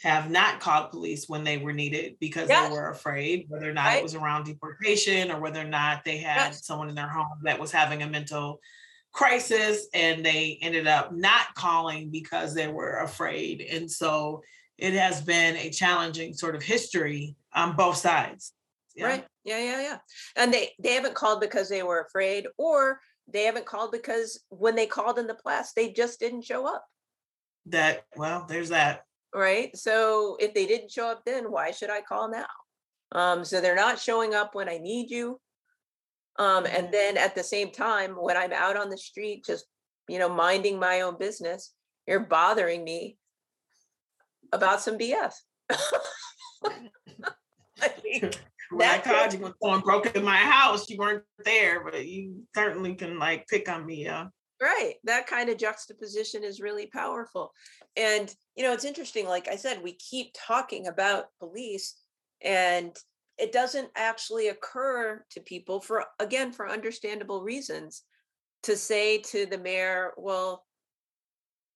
[0.02, 3.86] have not called police when they were needed because they were afraid, whether or not
[3.86, 3.98] right.
[3.98, 6.66] it was around deportation or whether or not they had yes.
[6.66, 8.60] someone in their home that was having a mental
[9.12, 13.60] crisis and they ended up not calling because they were afraid.
[13.60, 14.42] And so
[14.76, 18.52] it has been a challenging sort of history on both sides.
[18.94, 19.06] Yeah.
[19.06, 19.26] Right.
[19.44, 19.98] Yeah, yeah, yeah.
[20.36, 24.74] And they they haven't called because they were afraid, or they haven't called because when
[24.76, 26.84] they called in the past, they just didn't show up.
[27.66, 29.02] That well, there's that.
[29.34, 29.76] Right.
[29.76, 32.46] So if they didn't show up then, why should I call now?
[33.12, 35.40] Um, so they're not showing up when I need you.
[36.38, 36.92] Um, and Mhm.
[36.92, 39.66] then at the same time, when I'm out on the street, just
[40.08, 41.72] you know, minding my own business,
[42.06, 43.18] you're bothering me
[44.52, 45.34] about some BS.
[48.04, 48.30] Mean,
[48.70, 52.42] When I called you when someone broke in my house, you weren't there, but you
[52.54, 54.04] certainly can like pick on me.
[54.04, 54.26] Yeah.
[54.60, 57.52] right that kind of juxtaposition is really powerful
[57.96, 61.94] and you know it's interesting like i said we keep talking about police
[62.42, 62.96] and
[63.36, 68.02] it doesn't actually occur to people for again for understandable reasons
[68.62, 70.64] to say to the mayor well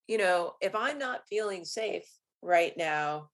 [0.07, 2.09] you know if i'm not feeling safe
[2.43, 3.29] right now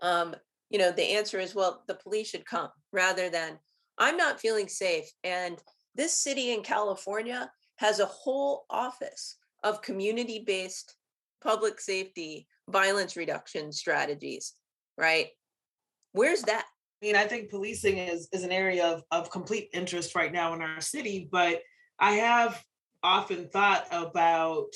[0.00, 0.34] um
[0.70, 3.58] you know the answer is well the police should come rather than
[3.98, 5.62] i'm not feeling safe and
[5.94, 10.96] this city in california has a whole office of community based
[11.42, 14.54] public safety violence reduction strategies,
[14.96, 15.28] right?
[16.12, 16.64] Where's that?
[17.02, 20.54] I mean, I think policing is, is an area of, of complete interest right now
[20.54, 21.60] in our city, but
[21.98, 22.62] I have
[23.02, 24.72] often thought about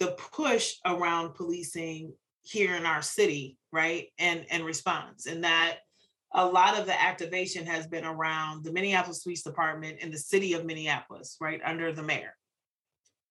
[0.00, 2.14] the push around policing
[2.48, 4.08] here in our city, right?
[4.18, 5.26] And and response.
[5.26, 5.78] And that
[6.34, 10.52] a lot of the activation has been around the Minneapolis Police Department and the city
[10.52, 12.34] of Minneapolis, right, under the mayor.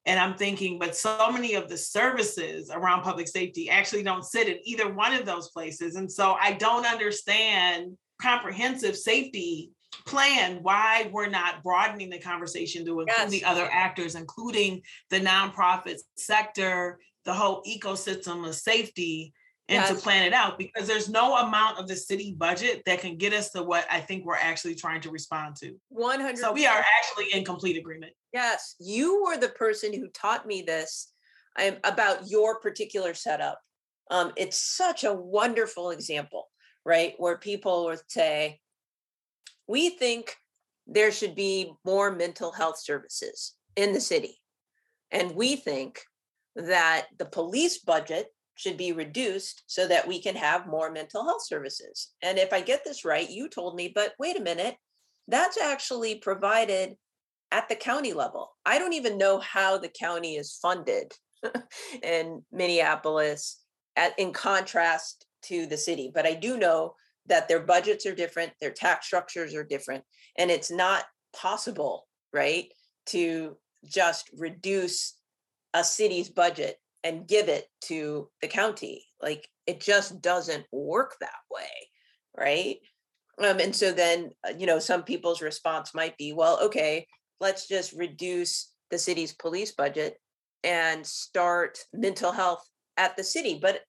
[0.05, 4.47] And I'm thinking, but so many of the services around public safety actually don't sit
[4.47, 5.95] in either one of those places.
[5.95, 9.71] And so I don't understand comprehensive safety
[10.05, 13.29] plan why we're not broadening the conversation to include Yes.
[13.31, 19.33] the other actors, including the nonprofit sector, the whole ecosystem of safety,
[19.69, 23.17] and to plan it out because there's no amount of the city budget that can
[23.17, 25.75] get us to what I think we're actually trying to respond to.
[25.89, 28.13] 100 So we are actually in complete agreement.
[28.31, 31.11] Yes, you were the person who taught me this
[31.61, 33.59] um, about your particular setup.
[34.09, 36.47] Um, it's such a wonderful example,
[36.85, 37.13] right?
[37.17, 38.61] Where people would say,
[39.67, 40.33] we think
[40.87, 44.37] there should be more mental health services in the city.
[45.11, 45.99] And we think
[46.57, 51.45] that the police budget should be reduced so that we can have more mental health
[51.45, 52.11] services.
[52.23, 54.75] And if I get this right, you told me, but wait a minute,
[55.27, 56.95] that's actually provided
[57.51, 58.51] at the county level.
[58.65, 61.13] I don't even know how the county is funded
[62.03, 63.61] in Minneapolis
[63.95, 66.95] at, in contrast to the city, but I do know
[67.27, 70.03] that their budgets are different, their tax structures are different,
[70.37, 72.71] and it's not possible, right,
[73.07, 75.16] to just reduce
[75.77, 79.05] a city's budget and give it to the county.
[79.21, 81.69] Like it just doesn't work that way,
[82.35, 82.77] right?
[83.39, 87.05] Um, and so then, uh, you know, some people's response might be, well, okay,
[87.39, 90.17] let's just reduce the city's police budget
[90.63, 93.59] and start mental health at the city.
[93.61, 93.81] But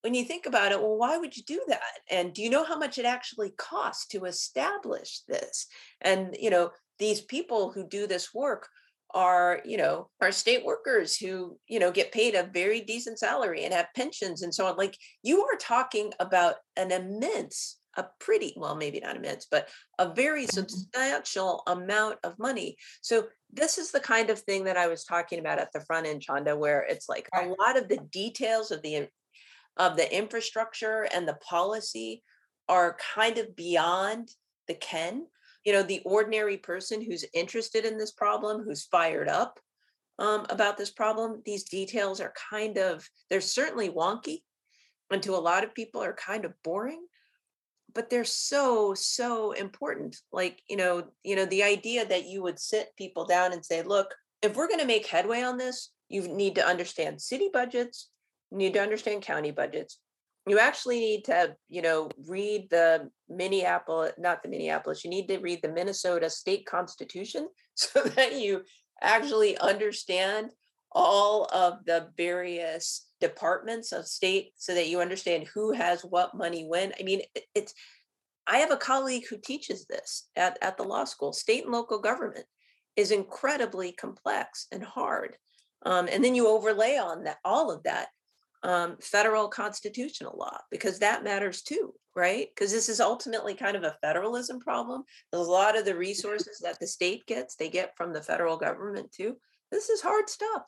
[0.00, 1.98] when you think about it, well, why would you do that?
[2.10, 5.66] And do you know how much it actually costs to establish this?
[6.00, 8.68] And, you know, these people who do this work
[9.14, 13.64] are, you know, are state workers who, you know, get paid a very decent salary
[13.64, 14.76] and have pensions and so on.
[14.76, 20.12] Like you are talking about an immense, a pretty, well, maybe not immense, but a
[20.12, 20.50] very mm-hmm.
[20.50, 22.76] substantial amount of money.
[23.02, 26.06] So this is the kind of thing that I was talking about at the front
[26.06, 29.08] end, Chanda, where it's like a lot of the details of the
[29.76, 32.22] of the infrastructure and the policy
[32.68, 34.28] are kind of beyond
[34.68, 35.26] the ken.
[35.64, 39.58] You know, the ordinary person who's interested in this problem, who's fired up
[40.18, 44.40] um, about this problem, these details are kind of, they're certainly wonky
[45.10, 47.04] and to a lot of people are kind of boring
[47.94, 50.16] but they're so so important.
[50.32, 53.82] Like you know you know the idea that you would sit people down and say
[53.82, 58.10] look if we're going to make headway on this you need to understand city budgets
[58.50, 59.98] you need to understand county budgets
[60.46, 65.38] you actually need to you know read the minneapolis not the minneapolis you need to
[65.38, 68.62] read the minnesota state constitution so that you
[69.02, 70.50] actually understand
[70.92, 76.64] all of the various departments of state so that you understand who has what money
[76.66, 76.92] when.
[76.98, 77.74] I mean it- it's
[78.46, 81.32] i have a colleague who teaches this at, at the law school.
[81.32, 82.44] State and local government
[82.96, 85.36] is incredibly complex and hard
[85.86, 88.08] um, and then you overlay on that all of that
[88.64, 93.84] um, federal constitutional law because that matters too right because this is ultimately kind of
[93.84, 98.12] a federalism problem a lot of the resources that the state gets they get from
[98.12, 99.36] the federal government too
[99.70, 100.66] this is hard stuff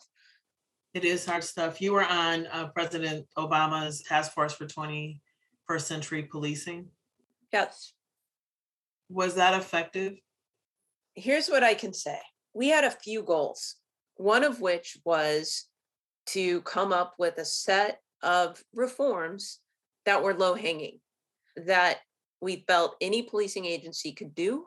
[0.95, 1.81] It is hard stuff.
[1.83, 6.89] You were on uh, President Obama's task force for 21st century policing.
[7.53, 7.93] yes
[9.11, 10.13] Was that effective?
[11.15, 12.19] here's what I can say.
[12.53, 13.77] We had a few goals,
[14.17, 15.67] one of which was
[16.27, 19.61] to come up with a set of reforms
[20.05, 21.01] that were low hanging,
[21.57, 21.99] that
[22.41, 24.67] we felt any policing agency could do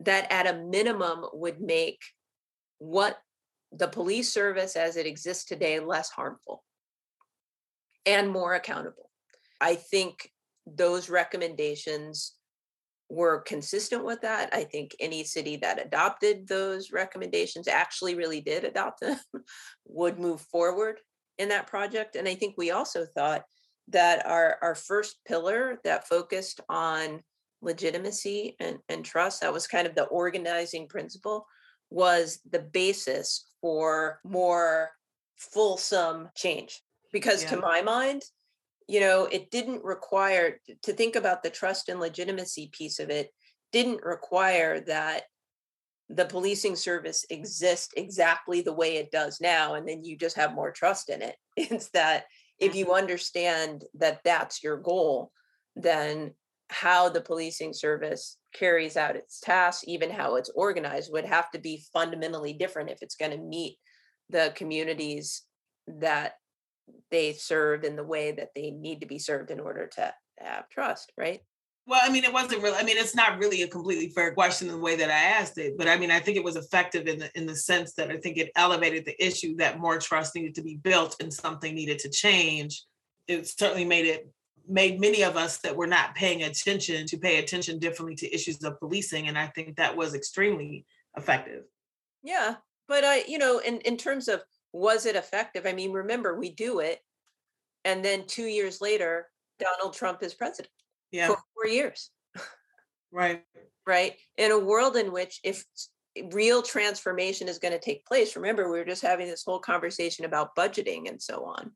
[0.00, 2.00] that at a minimum would make
[2.78, 3.18] what
[3.72, 6.62] the police service as it exists today less harmful
[8.04, 9.10] and more accountable.
[9.60, 10.30] I think
[10.66, 12.34] those recommendations
[13.12, 14.48] were consistent with that.
[14.54, 19.18] I think any city that adopted those recommendations actually really did adopt them
[19.86, 20.98] would move forward
[21.38, 22.16] in that project.
[22.16, 23.42] And I think we also thought
[23.88, 27.20] that our, our first pillar that focused on
[27.60, 31.46] legitimacy and, and trust, that was kind of the organizing principle,
[31.90, 34.90] was the basis for more
[35.36, 36.80] fulsome change.
[37.12, 37.50] Because yeah.
[37.50, 38.22] to my mind,
[38.88, 43.30] you know, it didn't require to think about the trust and legitimacy piece of it,
[43.72, 45.22] didn't require that
[46.08, 50.54] the policing service exist exactly the way it does now and then you just have
[50.54, 51.36] more trust in it.
[51.56, 52.24] It's that
[52.58, 52.94] if you mm-hmm.
[52.94, 55.30] understand that that's your goal
[55.74, 56.32] then
[56.68, 61.58] how the policing service carries out its tasks even how it's organized would have to
[61.58, 63.76] be fundamentally different if it's going to meet
[64.30, 65.42] the communities
[65.86, 66.34] that
[67.10, 70.68] they serve in the way that they need to be served in order to have
[70.68, 71.40] trust right
[71.86, 72.76] well, I mean, it wasn't really.
[72.76, 75.58] I mean, it's not really a completely fair question in the way that I asked
[75.58, 78.10] it, but I mean, I think it was effective in the in the sense that
[78.10, 81.74] I think it elevated the issue that more trust needed to be built and something
[81.74, 82.84] needed to change.
[83.26, 84.30] It certainly made it
[84.68, 88.62] made many of us that were not paying attention to pay attention differently to issues
[88.62, 91.64] of policing, and I think that was extremely effective.
[92.22, 95.66] Yeah, but I, you know, in in terms of was it effective?
[95.66, 97.00] I mean, remember we do it,
[97.84, 100.72] and then two years later, Donald Trump is president
[101.10, 101.28] yeah.
[101.28, 102.10] for four years.
[103.12, 103.44] right.
[103.86, 104.14] Right.
[104.38, 105.64] In a world in which if
[106.32, 110.24] real transformation is going to take place, remember, we were just having this whole conversation
[110.24, 111.72] about budgeting and so on.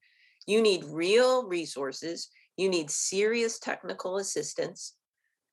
[0.47, 4.95] You need real resources, you need serious technical assistance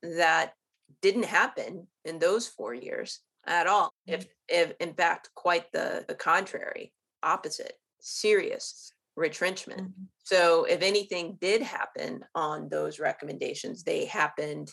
[0.04, 0.54] that
[1.02, 3.92] didn't happen in those four years at all.
[4.06, 4.30] If, mm.
[4.50, 9.82] if in fact, quite the, the contrary, opposite, serious retrenchment.
[9.82, 10.04] Mm-hmm.
[10.24, 14.72] So, if anything did happen on those recommendations, they happened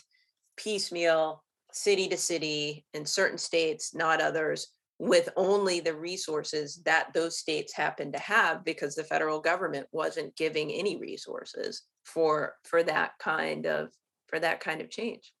[0.57, 4.67] piecemeal, city to city, in certain states, not others,
[4.99, 10.35] with only the resources that those states happened to have because the federal government wasn't
[10.35, 13.89] giving any resources for for that kind of
[14.27, 15.33] for that kind of change.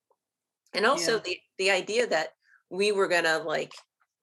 [0.73, 1.21] And also yeah.
[1.25, 2.29] the the idea that
[2.71, 3.71] we were going to like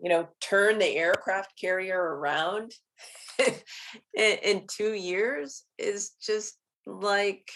[0.01, 2.73] you know turn the aircraft carrier around
[4.17, 6.57] in, two years is just
[6.87, 7.49] like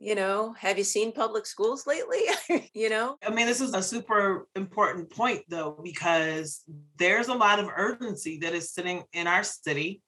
[0.00, 2.20] you know have you seen public schools lately?
[2.74, 3.16] You know?
[3.24, 6.62] I mean this is a super important point though because
[6.96, 10.00] there's a lot of urgency that is sitting in our city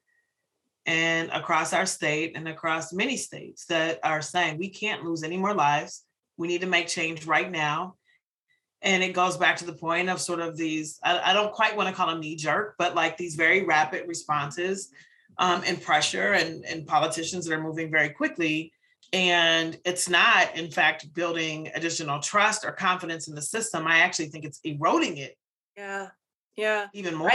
[0.87, 5.37] and across our state and across many states that are saying we can't lose any
[5.37, 6.05] more lives.
[6.37, 7.97] We need to make change right now
[8.83, 11.77] and it goes back to the point of sort of these I, I don't quite
[11.77, 14.91] want to call them knee jerk but like these very rapid responses
[15.41, 18.73] um, and pressure and, and politicians that are moving very quickly.
[19.13, 23.87] And it's not, in fact, building additional trust or confidence in the system.
[23.87, 25.37] I actually think it's eroding it.
[25.77, 26.09] Yeah.
[26.57, 26.87] Yeah.
[26.93, 27.33] Even more.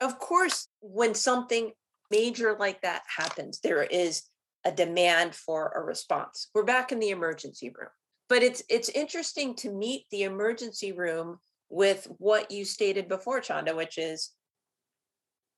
[0.00, 1.72] Of course, when something
[2.10, 4.24] major like that happens, there is
[4.64, 6.50] a demand for a response.
[6.54, 7.88] We're back in the emergency room.
[8.28, 11.38] But it's it's interesting to meet the emergency room
[11.70, 14.32] with what you stated before, Chanda, which is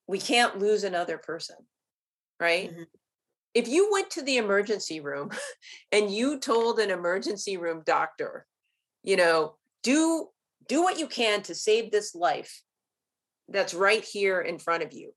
[0.07, 1.57] we can't lose another person,
[2.39, 2.71] right?
[2.71, 2.83] Mm-hmm.
[3.55, 5.31] If you went to the emergency room
[5.93, 8.47] and you told an emergency room doctor,
[9.03, 10.29] you know, do
[10.69, 12.63] do what you can to save this life
[13.49, 15.13] that's right here in front of you.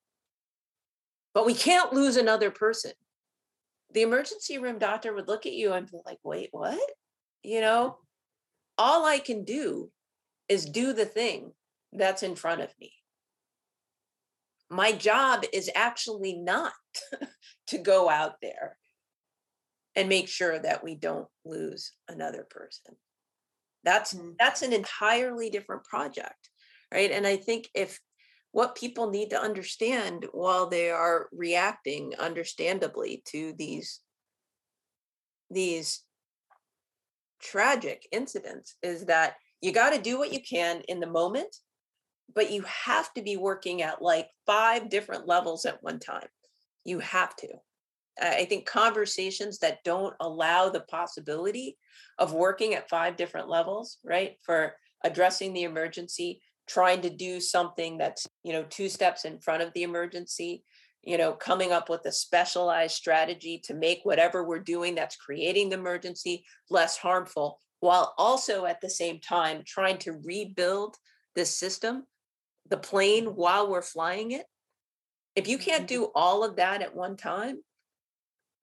[1.34, 2.92] But we can't lose another person.
[3.94, 6.80] The emergency room doctor would look at you and be like, wait, what?
[7.44, 7.98] You know,
[8.78, 9.92] all I can do
[10.50, 11.52] is do the thing
[11.92, 12.94] that's in front of me.
[14.70, 16.74] My job is actually not
[17.68, 18.78] to go out there
[19.96, 22.96] and make sure that we don't lose another person.
[23.84, 24.32] That's mm-hmm.
[24.40, 26.50] that's an entirely different project
[26.94, 27.12] right?
[27.12, 28.00] And i think if
[28.52, 34.00] what people need to understand while they are reacting understandably to these
[35.50, 36.04] these
[37.44, 41.56] tragic incidents is that you got to do what you can in the moment
[42.34, 46.28] but you have to be working at like five different levels at one time.
[46.86, 47.48] You have to.
[48.22, 51.78] I think conversations that don't allow the possibility
[52.20, 54.36] of working at five different levels, right?
[54.44, 59.64] For addressing the emergency, trying to do something that's, you know, two steps in front
[59.64, 60.64] of the emergency,
[61.04, 65.70] you know, coming up with a specialized strategy to make whatever we're doing that's creating
[65.70, 70.96] the emergency less harmful while also at the same time trying to rebuild
[71.36, 72.06] this system,
[72.70, 74.46] the plane while we're flying it.
[75.36, 76.04] If you can't mm-hmm.
[76.04, 77.58] do all of that at one time,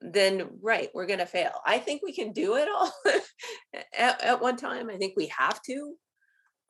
[0.00, 1.52] then right, we're going to fail.
[1.66, 2.90] I think we can do it all
[3.98, 4.88] at, at one time.
[4.88, 5.94] I think we have to.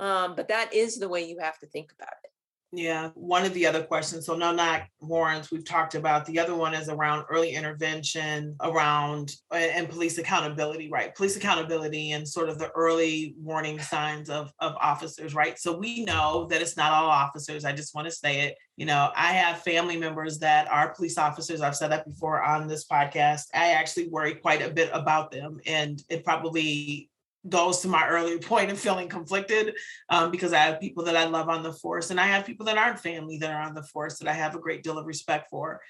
[0.00, 2.30] Um, but that is the way you have to think about it.
[2.72, 4.26] Yeah, one of the other questions.
[4.26, 6.24] So no knock warrants we've talked about.
[6.24, 11.12] The other one is around early intervention, around and police accountability, right?
[11.16, 15.58] Police accountability and sort of the early warning signs of of officers, right?
[15.58, 17.64] So we know that it's not all officers.
[17.64, 18.56] I just want to say it.
[18.76, 21.60] You know, I have family members that are police officers.
[21.60, 23.46] I've said that before on this podcast.
[23.52, 27.09] I actually worry quite a bit about them, and it probably
[27.48, 29.74] goes to my earlier point of feeling conflicted
[30.08, 32.66] um, because I have people that I love on the force and I have people
[32.66, 35.06] that aren't family that are on the force that I have a great deal of
[35.06, 35.80] respect for.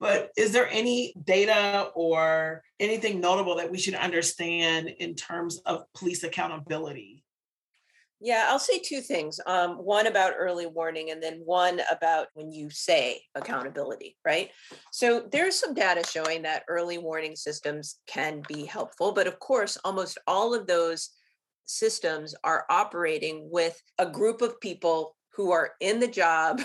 [0.00, 5.84] But is there any data or anything notable that we should understand in terms of
[5.94, 7.23] police accountability?
[8.20, 9.38] Yeah, I'll say two things.
[9.46, 14.50] Um, one about early warning, and then one about when you say accountability, right?
[14.92, 19.76] So there's some data showing that early warning systems can be helpful, but of course,
[19.84, 21.10] almost all of those
[21.66, 26.62] systems are operating with a group of people who are in the job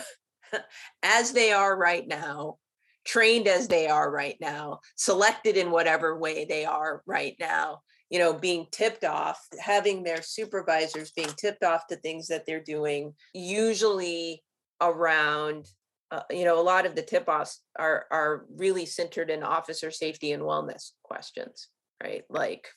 [1.04, 2.58] as they are right now,
[3.06, 8.20] trained as they are right now, selected in whatever way they are right now, you
[8.20, 13.14] know being tipped off having their supervisors being tipped off to things that they're doing
[13.34, 14.44] usually
[14.82, 15.68] around
[16.12, 19.92] uh, you know a lot of the tip offs are are really centered in officer
[19.92, 21.70] safety and wellness questions
[22.04, 22.24] right?
[22.30, 22.68] Like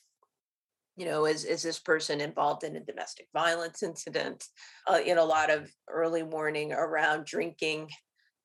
[0.97, 4.45] you know is is this person involved in a domestic violence incident?
[4.87, 7.89] Uh, in a lot of early warning around drinking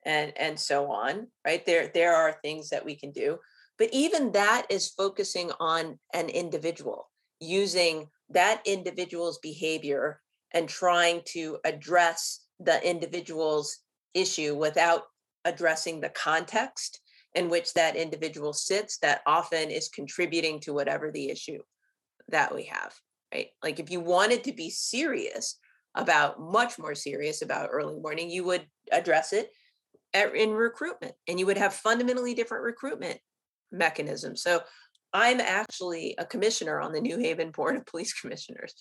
[0.05, 1.65] and and so on right?
[1.65, 3.38] There there are things that we can do
[3.78, 7.09] but even that is focusing on an individual,
[7.39, 10.21] using that individual's behavior
[10.53, 13.80] and trying to address the individual's
[14.13, 15.03] issue without
[15.45, 17.01] addressing the context
[17.36, 21.59] in which that individual sits that often is contributing to whatever the issue
[22.30, 22.93] that we have
[23.34, 23.47] right?
[23.63, 25.57] Like if you wanted to be serious
[25.95, 29.51] about much more serious about early warning you would address it
[30.13, 33.19] in recruitment and you would have fundamentally different recruitment
[33.72, 34.36] mechanism.
[34.36, 34.61] So
[35.13, 38.74] I'm actually a commissioner on the New Haven Board of Police Commissioners.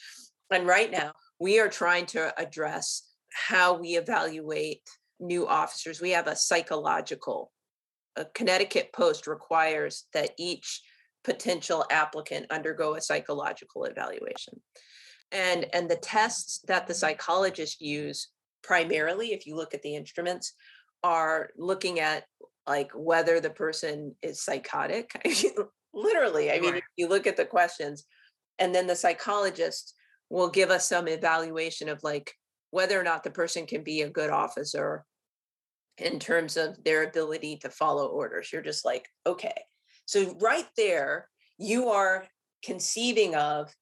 [0.50, 4.82] And right now, we are trying to address how we evaluate
[5.20, 6.00] new officers.
[6.00, 7.52] We have a psychological,
[8.16, 10.82] a Connecticut Post requires that each
[11.24, 14.60] potential applicant undergo a psychological evaluation.
[15.32, 18.28] And, and the tests that the psychologists use
[18.62, 20.54] primarily, if you look at the instruments,
[21.02, 22.24] are looking at
[22.66, 25.10] like whether the person is psychotic.
[25.94, 28.04] Literally, I mean, if you look at the questions,
[28.58, 29.94] and then the psychologist
[30.28, 32.32] will give us some evaluation of like
[32.70, 35.04] whether or not the person can be a good officer
[35.98, 38.52] in terms of their ability to follow orders.
[38.52, 39.54] You're just like, okay.
[40.04, 42.26] So, right there, you are
[42.62, 43.72] conceiving of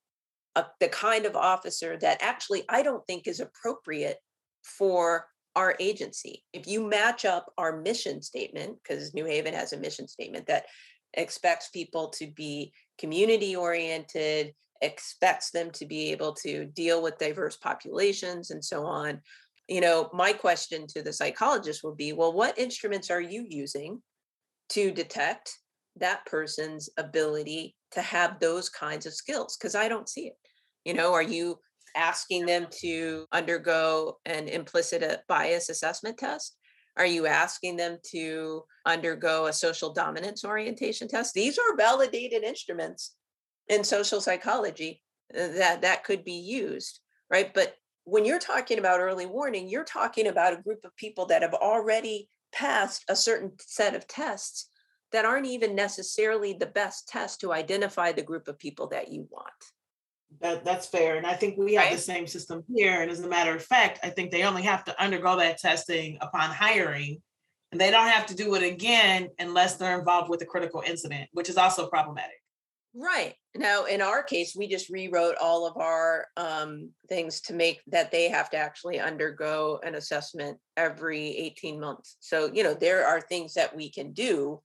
[0.54, 4.18] a, the kind of officer that actually I don't think is appropriate
[4.62, 5.26] for
[5.56, 6.42] our agency.
[6.52, 10.66] If you match up our mission statement, because New Haven has a mission statement that
[11.14, 17.56] expects people to be community oriented, expects them to be able to deal with diverse
[17.56, 19.20] populations and so on.
[19.68, 24.02] You know, my question to the psychologist will be well, what instruments are you using
[24.70, 25.56] to detect
[25.96, 29.56] that person's ability to have those kinds of skills?
[29.56, 30.36] Because I don't see it.
[30.84, 31.58] You know, are you
[31.94, 36.56] asking them to undergo an implicit uh, bias assessment test?
[36.96, 41.34] Are you asking them to undergo a social dominance orientation test?
[41.34, 43.16] These are validated instruments
[43.68, 45.02] in social psychology
[45.34, 47.52] uh, that that could be used, right?
[47.52, 47.74] But
[48.04, 51.54] when you're talking about early warning, you're talking about a group of people that have
[51.54, 54.68] already passed a certain set of tests
[55.10, 59.26] that aren't even necessarily the best test to identify the group of people that you
[59.30, 59.48] want.
[60.40, 61.16] That that's fair.
[61.16, 61.92] And I think we have right.
[61.94, 63.02] the same system here.
[63.02, 66.18] And as a matter of fact, I think they only have to undergo that testing
[66.20, 67.22] upon hiring.
[67.72, 71.28] And they don't have to do it again unless they're involved with a critical incident,
[71.32, 72.36] which is also problematic.
[72.94, 73.34] Right.
[73.56, 78.12] Now, in our case, we just rewrote all of our um, things to make that
[78.12, 82.16] they have to actually undergo an assessment every 18 months.
[82.20, 84.60] So, you know, there are things that we can do.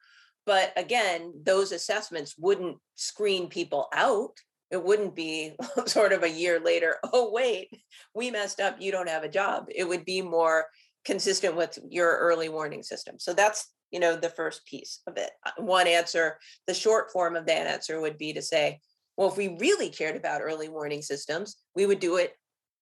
[0.45, 4.37] But again, those assessments wouldn't screen people out
[4.71, 5.53] it wouldn't be
[5.85, 7.69] sort of a year later oh wait
[8.13, 9.67] we messed up you don't have a job.
[9.73, 10.65] It would be more
[11.05, 13.15] consistent with your early warning system.
[13.19, 15.31] So that's you know the first piece of it.
[15.45, 18.79] Uh, one answer the short form of that answer would be to say
[19.17, 22.33] Well, if we really cared about early warning systems, we would do it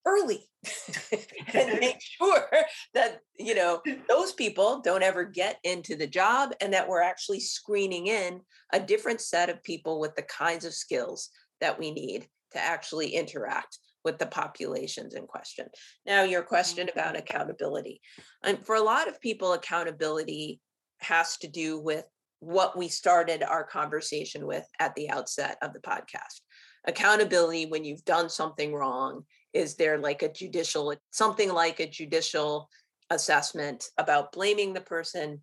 [0.05, 0.49] early
[1.53, 2.49] and make sure
[2.93, 7.41] that you know those people don't ever get into the job and that we're actually
[7.41, 8.41] screening in
[8.73, 11.29] a different set of people with the kinds of skills
[11.61, 15.67] that we need to actually interact with the populations in question.
[16.05, 17.17] Now, your question about mm-hmm.
[17.17, 18.01] accountability.
[18.43, 20.61] And for a lot of people, accountability
[20.99, 22.05] has to do with
[22.39, 26.41] what we started our conversation with at the outset of the podcast.
[26.85, 32.69] Accountability when you've done something wrong is there like a judicial something like a judicial
[33.09, 35.41] assessment about blaming the person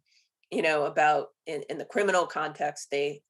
[0.51, 3.21] you know about in, in the criminal context they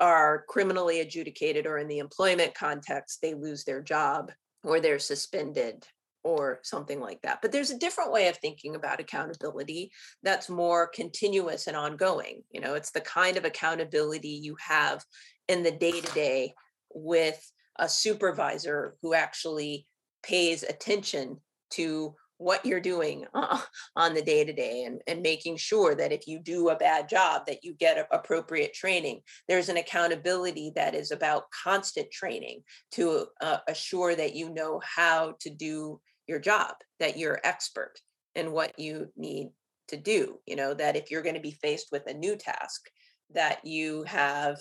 [0.00, 4.32] are criminally adjudicated or in the employment context they lose their job
[4.64, 5.86] or they're suspended
[6.22, 7.40] or something like that.
[7.40, 9.90] But there's a different way of thinking about accountability
[10.22, 15.02] that's more continuous and ongoing you know it's the kind of accountability you have
[15.48, 16.54] in the day to day
[16.94, 17.40] with
[17.78, 19.86] a supervisor who actually
[20.22, 21.38] pays attention
[21.70, 23.60] to what you're doing uh,
[23.96, 27.42] on the day to day and making sure that if you do a bad job
[27.46, 29.20] that you get appropriate training.
[29.46, 32.62] There's an accountability that is about constant training
[32.92, 37.94] to uh, assure that you know how to do your job that you're expert
[38.34, 39.50] in what you need
[39.88, 42.88] to do you know that if you're going to be faced with a new task
[43.34, 44.56] that you have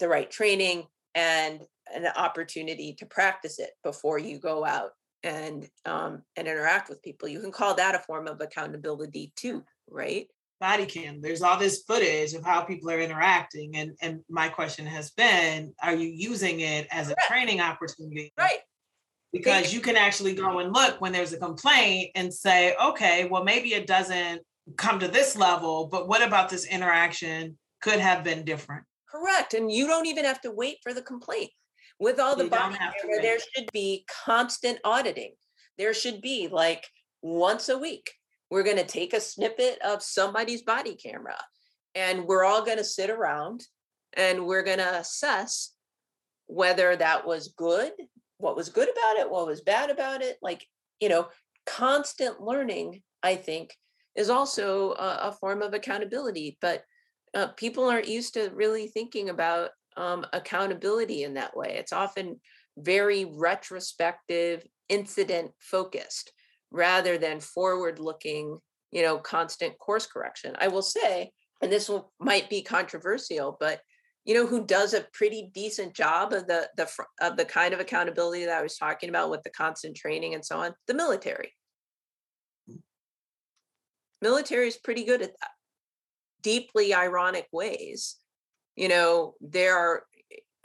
[0.00, 0.84] the right training
[1.14, 1.62] and
[1.94, 4.90] an opportunity to practice it before you go out
[5.22, 7.28] and um, and interact with people.
[7.28, 10.26] You can call that a form of accountability too, right?
[10.60, 11.20] Body cam.
[11.20, 15.74] There's all this footage of how people are interacting, and and my question has been:
[15.82, 18.32] Are you using it as a training opportunity?
[18.38, 18.60] Right.
[19.30, 23.44] Because you can actually go and look when there's a complaint and say, okay, well
[23.44, 24.40] maybe it doesn't
[24.78, 28.84] come to this level, but what about this interaction could have been different?
[29.06, 29.52] Correct.
[29.52, 31.50] And you don't even have to wait for the complaint
[31.98, 35.34] with all the you body camera, there should be constant auditing.
[35.76, 36.84] There should be like
[37.22, 38.10] once a week,
[38.50, 41.36] we're going to take a snippet of somebody's body camera
[41.94, 43.64] and we're all going to sit around
[44.14, 45.74] and we're going to assess
[46.46, 47.92] whether that was good,
[48.38, 50.38] what was good about it, what was bad about it.
[50.40, 50.64] Like,
[51.00, 51.28] you know,
[51.66, 53.74] constant learning, I think,
[54.16, 56.56] is also a, a form of accountability.
[56.60, 56.84] But
[57.34, 61.76] uh, people aren't used to really thinking about um, accountability in that way.
[61.78, 62.40] It's often
[62.78, 66.32] very retrospective, incident focused
[66.70, 68.58] rather than forward looking,
[68.92, 70.54] you know, constant course correction.
[70.60, 73.80] I will say, and this will, might be controversial, but
[74.24, 76.86] you know who does a pretty decent job of the the
[77.22, 80.44] of the kind of accountability that I was talking about with the constant training and
[80.44, 80.74] so on?
[80.86, 81.54] The military.
[84.20, 85.50] Military is pretty good at that.
[86.42, 88.16] Deeply ironic ways
[88.78, 90.04] you know there are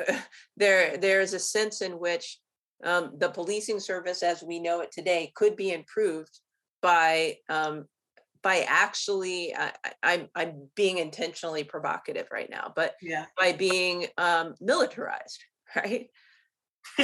[0.58, 2.40] there there's a sense in which
[2.84, 6.40] um, the policing service as we know it today could be improved
[6.82, 7.86] by um,
[8.44, 9.72] by actually I,
[10.04, 15.44] I'm I'm being intentionally provocative right now, but yeah, by being um, militarized,
[15.76, 16.08] right?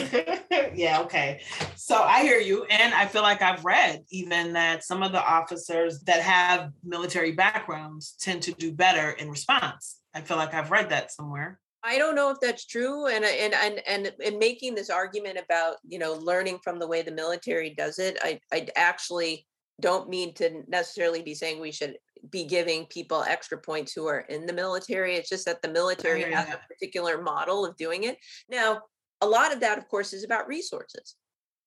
[0.74, 1.42] yeah, okay.
[1.76, 2.66] So I hear you.
[2.66, 7.32] And I feel like I've read even that some of the officers that have military
[7.32, 9.98] backgrounds tend to do better in response.
[10.14, 11.60] I feel like I've read that somewhere.
[11.84, 15.78] I don't know if that's true, and and and and in making this argument about
[15.88, 19.48] you know learning from the way the military does it, I I actually
[19.80, 21.96] don't mean to necessarily be saying we should
[22.30, 25.16] be giving people extra points who are in the military.
[25.16, 28.18] It's just that the military has a particular model of doing it.
[28.50, 28.82] Now,
[29.22, 31.16] a lot of that, of course, is about resources.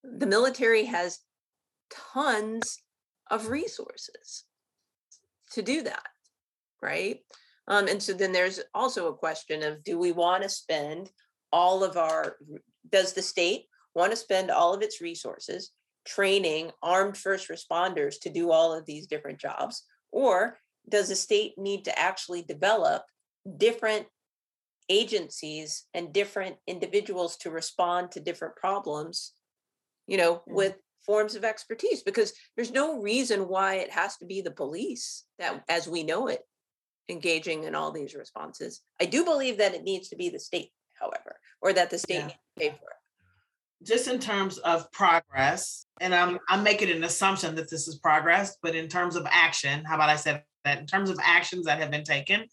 [0.03, 1.19] The military has
[1.91, 2.79] tons
[3.31, 4.45] of resources
[5.53, 6.07] to do that,
[6.81, 7.21] right?
[7.69, 11.11] Um, and so then there's also a question of do we want to spend
[11.53, 12.37] all of our,
[12.91, 15.71] does the state want to spend all of its resources
[16.05, 19.85] training armed first responders to do all of these different jobs?
[20.11, 23.05] Or does the state need to actually develop
[23.57, 24.07] different
[24.89, 29.33] agencies and different individuals to respond to different problems,
[30.07, 30.55] you know, mm-hmm.
[30.55, 32.03] with forms of expertise?
[32.03, 36.29] Because there's no reason why it has to be the police that, as we know
[36.29, 36.41] it,
[37.09, 38.81] engaging in all these responses.
[39.01, 40.71] I do believe that it needs to be the state,
[41.01, 42.27] however, or that the state yeah.
[42.27, 43.87] needs to pay for it.
[43.87, 48.57] Just in terms of progress, and I'm I'm making an assumption that this is progress,
[48.63, 51.81] but in terms of action, how about I said that in terms of actions that
[51.81, 52.47] have been taken,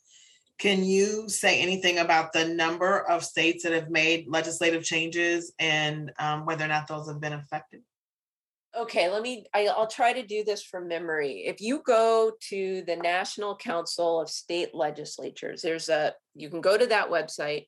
[0.59, 6.11] can you say anything about the number of states that have made legislative changes and
[6.19, 7.81] um, whether or not those have been effective?
[8.77, 12.83] okay let me I, will try to do this from memory if you go to
[12.85, 17.65] the national council of state legislatures there's a you can go to that website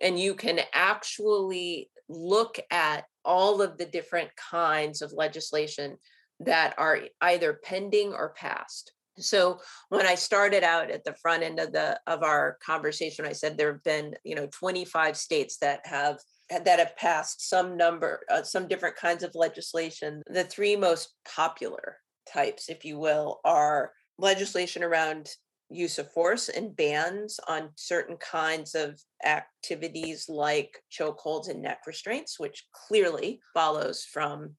[0.00, 5.96] and you can actually look at all of the different kinds of legislation
[6.40, 9.58] that are either pending or passed so
[9.88, 13.56] when i started out at the front end of the of our conversation i said
[13.56, 16.18] there have been you know 25 states that have
[16.50, 21.98] that have passed some number uh, some different kinds of legislation the three most popular
[22.30, 25.28] types if you will are legislation around
[25.70, 32.38] use of force and bans on certain kinds of activities like chokeholds and neck restraints,
[32.38, 34.54] which clearly follows from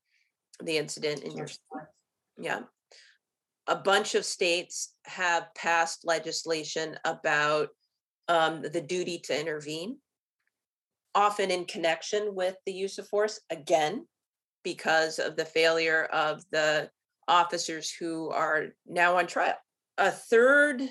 [0.63, 1.47] the incident in your
[2.39, 2.61] yeah.
[3.67, 7.69] A bunch of states have passed legislation about
[8.27, 9.97] um, the duty to intervene,
[11.15, 14.05] often in connection with the use of force, again,
[14.63, 16.89] because of the failure of the
[17.27, 19.55] officers who are now on trial
[19.97, 20.81] a third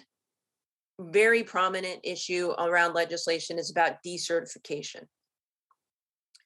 [0.99, 5.03] very prominent issue around legislation is about decertification.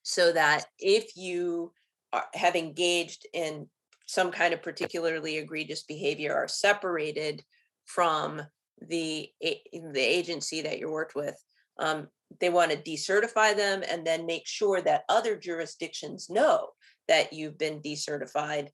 [0.02, 1.72] So that if you
[2.12, 3.68] are, have engaged in
[4.10, 7.44] some kind of particularly egregious behavior, are separated
[7.84, 8.42] from
[8.88, 11.36] the the agency that you worked with,
[11.78, 12.08] um,
[12.40, 16.70] they want to decertify them and then make sure that other jurisdictions know
[17.06, 18.68] that you've been decertified.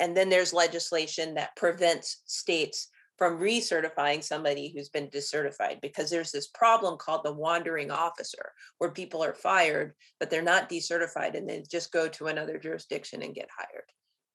[0.00, 6.32] And then there's legislation that prevents states from recertifying somebody who's been decertified because there's
[6.32, 11.48] this problem called the wandering officer where people are fired but they're not decertified and
[11.48, 13.86] they just go to another jurisdiction and get hired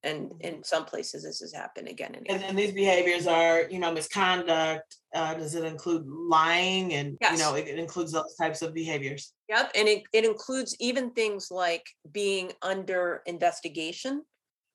[0.03, 0.41] and mm-hmm.
[0.41, 3.79] in some places this has happened again and again and, and these behaviors are you
[3.79, 7.37] know misconduct uh, does it include lying and yes.
[7.37, 11.11] you know it, it, includes those types of behaviors yep and it, it includes even
[11.11, 14.23] things like being under investigation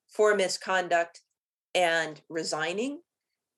[0.09, 1.21] for misconduct
[1.75, 2.99] and resigning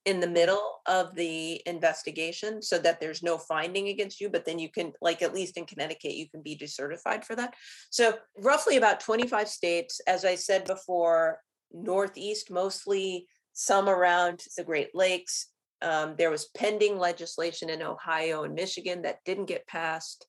[0.05, 4.57] in the middle of the investigation so that there's no finding against you but then
[4.57, 7.53] you can like at least in connecticut you can be decertified for that
[7.89, 11.39] so roughly about 25 states as i said before
[11.73, 15.47] northeast mostly some around the great lakes
[15.81, 20.25] um, there was pending legislation in ohio and michigan that didn't get passed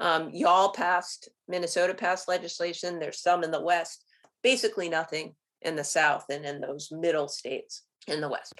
[0.00, 4.04] um, y'all passed minnesota passed legislation there's some in the west
[4.42, 8.52] basically nothing in the South and in those middle states in the West.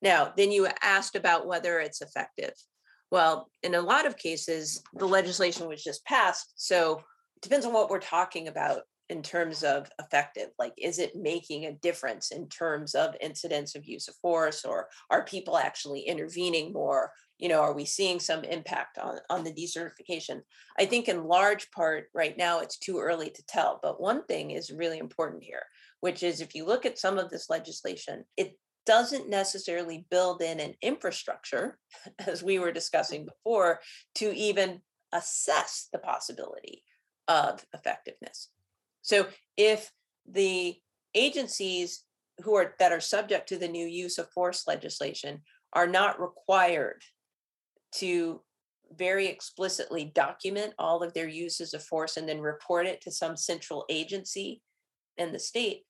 [0.00, 2.54] Now, then you asked about whether it's effective.
[3.10, 6.54] Well, in a lot of cases, the legislation was just passed.
[6.56, 6.98] So
[7.36, 8.82] it depends on what we're talking about
[9.12, 10.48] in terms of effective.
[10.58, 14.88] Like, is it making a difference in terms of incidents of use of force, or
[15.10, 17.12] are people actually intervening more?
[17.38, 20.40] You know, are we seeing some impact on, on the decertification?
[20.78, 23.78] I think in large part right now it's too early to tell.
[23.82, 25.62] But one thing is really important here
[26.02, 30.58] which is if you look at some of this legislation, it doesn't necessarily build in
[30.58, 31.78] an infrastructure,
[32.26, 33.80] as we were discussing before,
[34.16, 34.82] to even
[35.12, 36.82] assess the possibility
[37.28, 38.48] of effectiveness.
[39.02, 39.26] So
[39.56, 39.90] if
[40.30, 40.76] the
[41.14, 42.04] agencies
[42.42, 45.42] who are that are subject to the new use of force legislation
[45.72, 47.02] are not required
[47.96, 48.40] to
[48.96, 53.36] very explicitly document all of their uses of force and then report it to some
[53.36, 54.62] central agency
[55.18, 55.84] in the state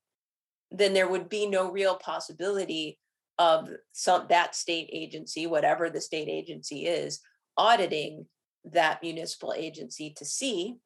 [0.72, 2.98] then there would be no real possibility
[3.38, 7.20] of some that state agency, whatever the state agency is,
[7.56, 8.26] auditing
[8.64, 10.76] that municipal agency to see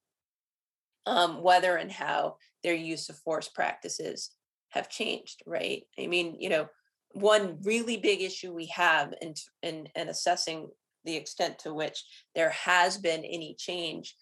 [1.06, 4.30] um, whether and how their use of force practices
[4.70, 5.42] have changed.
[5.46, 5.84] Right?
[5.98, 6.68] I mean, you know,
[7.12, 10.68] one really big issue we have in in, in assessing
[11.04, 12.04] the extent to which
[12.34, 14.16] there has been any change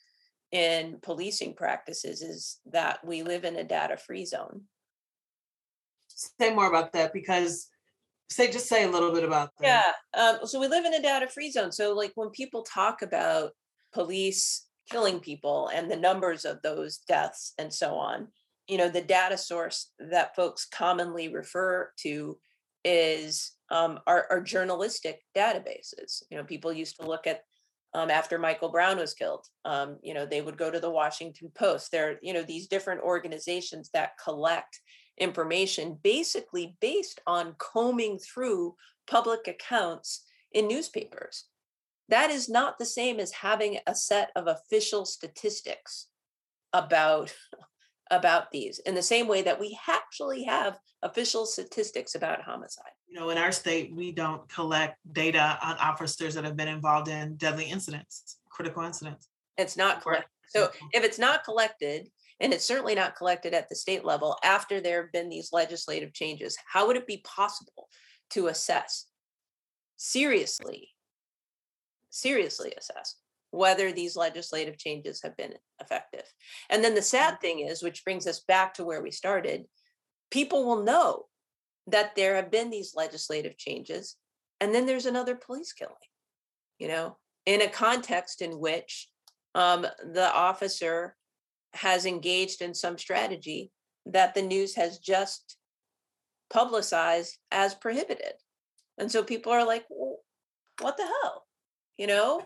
[0.53, 4.63] in policing practices is that we live in a data free zone
[6.15, 7.69] say more about that because
[8.31, 9.95] say just say a little bit about that.
[10.15, 10.21] Yeah.
[10.21, 11.73] Um, so we live in a data free zone.
[11.73, 13.53] So like when people talk about
[13.93, 18.29] police killing people and the numbers of those deaths and so on,
[18.69, 22.39] you know, the data source that folks commonly refer to
[22.85, 26.23] is um, our, our journalistic databases.
[26.31, 27.43] You know, people used to look at
[27.95, 29.47] um, after Michael Brown was killed.
[29.65, 31.93] Um, you know, they would go to the Washington Post.
[31.93, 34.81] There, you know, these different organizations that collect
[35.19, 38.75] information basically based on combing through
[39.07, 41.45] public accounts in newspapers.
[42.09, 46.09] That is not the same as having a set of official statistics
[46.73, 47.35] about
[48.11, 52.93] about these in the same way that we actually have official statistics about homicide.
[53.09, 57.09] You know, in our state, we don't collect data on officers that have been involved
[57.09, 59.29] in deadly incidents, critical incidents.
[59.57, 60.29] It's not collected.
[60.49, 60.87] So mm-hmm.
[60.93, 62.09] if it's not collected,
[62.41, 66.13] and it's certainly not collected at the state level after there have been these legislative
[66.13, 66.57] changes.
[66.67, 67.89] How would it be possible
[68.31, 69.07] to assess
[69.97, 70.94] seriously,
[72.15, 73.17] seriously assess
[73.51, 76.25] whether these legislative changes have been effective.
[76.71, 79.65] And then the sad thing is, which brings us back to where we started,
[80.31, 81.27] people will know
[81.87, 84.17] that there have been these legislative changes,
[84.61, 85.95] and then there's another police killing,
[86.79, 89.09] you know, in a context in which
[89.55, 91.15] um, the officer
[91.75, 93.71] has engaged in some strategy
[94.07, 95.57] that the news has just
[96.51, 98.33] publicized as prohibited.
[98.99, 100.19] And so people are like, well,
[100.81, 101.44] what the hell?
[101.97, 102.43] You know,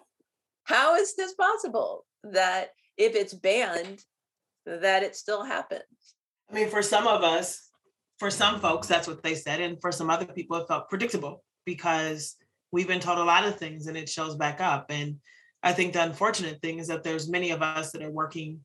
[0.65, 4.03] how is this possible that if it's banned,
[4.67, 5.83] that it still happens?
[6.51, 7.71] I mean, for some of us,
[8.19, 9.61] for some folks, that's what they said.
[9.61, 12.37] And for some other people, it felt predictable because
[12.73, 14.87] we've been told a lot of things and it shows back up.
[14.91, 15.17] And
[15.63, 18.61] I think the unfortunate thing is that there's many of us that are working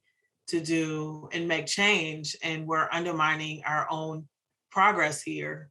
[0.47, 4.27] to do and make change, and we're undermining our own
[4.71, 5.69] progress here.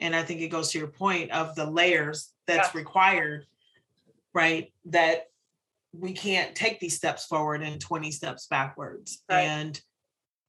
[0.00, 2.78] And I think it goes to your point of the layers that's yeah.
[2.80, 3.46] required,
[4.34, 4.72] right?
[4.86, 5.28] That
[5.92, 9.22] we can't take these steps forward and 20 steps backwards.
[9.30, 9.42] Right.
[9.42, 9.80] And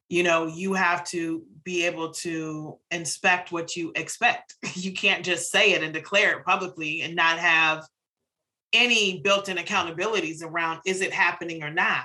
[0.08, 4.56] you know, you have to be able to inspect what you expect.
[4.76, 7.88] You can't just say it and declare it publicly and not have
[8.74, 12.04] any built-in accountabilities around is it happening or not.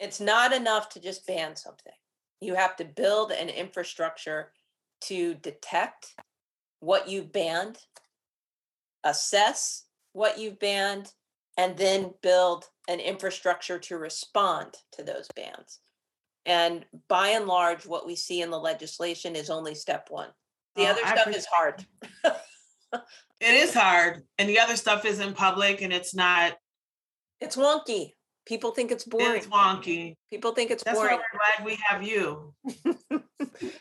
[0.00, 1.92] It's not enough to just ban something.
[2.40, 4.52] You have to build an infrastructure
[5.02, 6.14] to detect
[6.80, 7.78] what you've banned,
[9.04, 11.12] assess what you've banned,
[11.58, 15.80] and then build an infrastructure to respond to those bans.
[16.46, 20.30] And by and large, what we see in the legislation is only step one.
[20.76, 21.84] The other I stuff is hard.
[23.40, 24.22] it is hard.
[24.38, 26.56] And the other stuff is in public and it's not.
[27.40, 28.12] It's wonky.
[28.46, 29.36] People think it's boring.
[29.36, 30.16] It's wonky.
[30.30, 31.18] People think it's That's boring.
[31.18, 32.54] That's why we're glad we have you.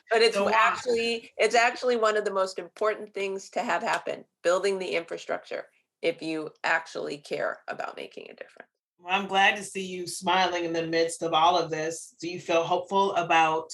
[0.09, 3.82] but it's so uh, actually it's actually one of the most important things to have
[3.82, 4.25] happen.
[4.43, 5.63] Building the infrastructure
[6.01, 8.69] if you actually care about making a difference.
[8.99, 12.15] Well, I'm glad to see you smiling in the midst of all of this.
[12.19, 13.71] Do you feel hopeful about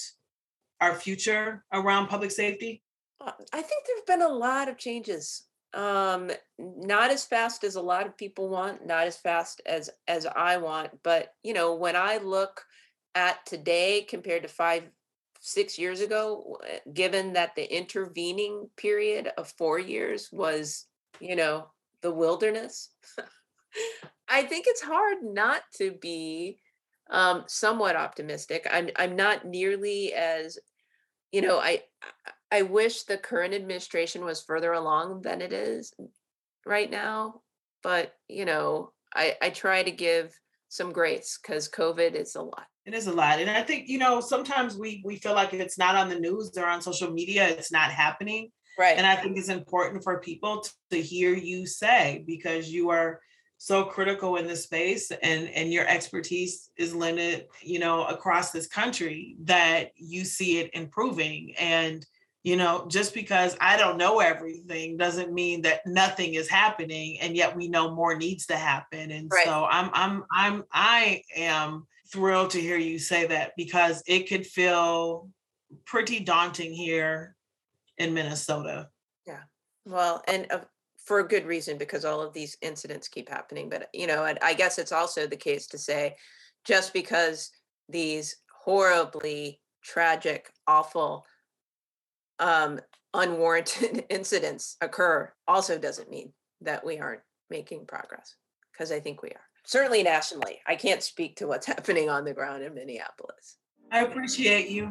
[0.80, 2.82] our future around public safety?
[3.20, 7.82] Uh, I think there've been a lot of changes um not as fast as a
[7.82, 11.96] lot of people want not as fast as as i want but you know when
[11.96, 12.64] i look
[13.14, 14.84] at today compared to five
[15.40, 16.58] six years ago
[16.92, 20.86] given that the intervening period of four years was
[21.20, 21.66] you know
[22.04, 22.90] the wilderness
[24.28, 26.58] i think it's hard not to be
[27.10, 30.58] um somewhat optimistic i'm i'm not nearly as
[31.32, 31.80] you know i
[32.54, 35.92] I wish the current administration was further along than it is
[36.64, 37.40] right now.
[37.82, 40.32] But, you know, I, I try to give
[40.68, 42.66] some grace because COVID is a lot.
[42.86, 43.40] It is a lot.
[43.40, 46.20] And I think, you know, sometimes we we feel like if it's not on the
[46.20, 48.52] news or on social media, it's not happening.
[48.78, 48.96] Right.
[48.96, 53.20] And I think it's important for people to, to hear you say because you are
[53.64, 58.66] so critical in this space and and your expertise is limited you know across this
[58.66, 62.04] country that you see it improving and
[62.42, 67.36] you know just because i don't know everything doesn't mean that nothing is happening and
[67.36, 69.46] yet we know more needs to happen and right.
[69.46, 74.46] so i'm i'm i'm i am thrilled to hear you say that because it could
[74.46, 75.28] feel
[75.86, 77.34] pretty daunting here
[77.98, 78.88] in minnesota
[79.26, 79.42] yeah
[79.84, 80.60] well and uh,
[81.04, 84.38] for a good reason because all of these incidents keep happening but you know and
[84.42, 86.14] i guess it's also the case to say
[86.64, 87.50] just because
[87.88, 91.24] these horribly tragic awful
[92.38, 92.80] um,
[93.12, 97.20] unwarranted incidents occur also doesn't mean that we aren't
[97.50, 98.36] making progress
[98.72, 99.40] because I think we are.
[99.66, 100.60] Certainly nationally.
[100.66, 103.56] I can't speak to what's happening on the ground in Minneapolis.
[103.90, 104.90] I appreciate you.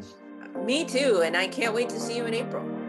[0.64, 1.22] Me too.
[1.24, 2.82] And I can't wait to see you in April.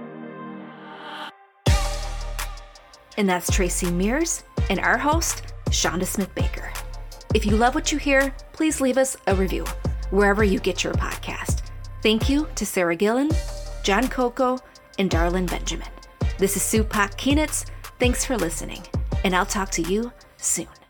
[3.17, 6.73] And that's Tracey Meares and our host, Chanda Smith Baker.
[7.35, 9.65] If you love what you hear, please leave us a review
[10.11, 11.63] wherever you get your podcast.
[12.03, 13.31] Thank you to Sarah Gillen
[13.85, 14.59] John Coco,
[14.99, 15.89] and Darlin Benjamin.
[16.39, 17.67] This is Sue Pak Kienitz.
[18.01, 18.83] Thanks for listening,
[19.25, 20.84] and I'll talk to you soon.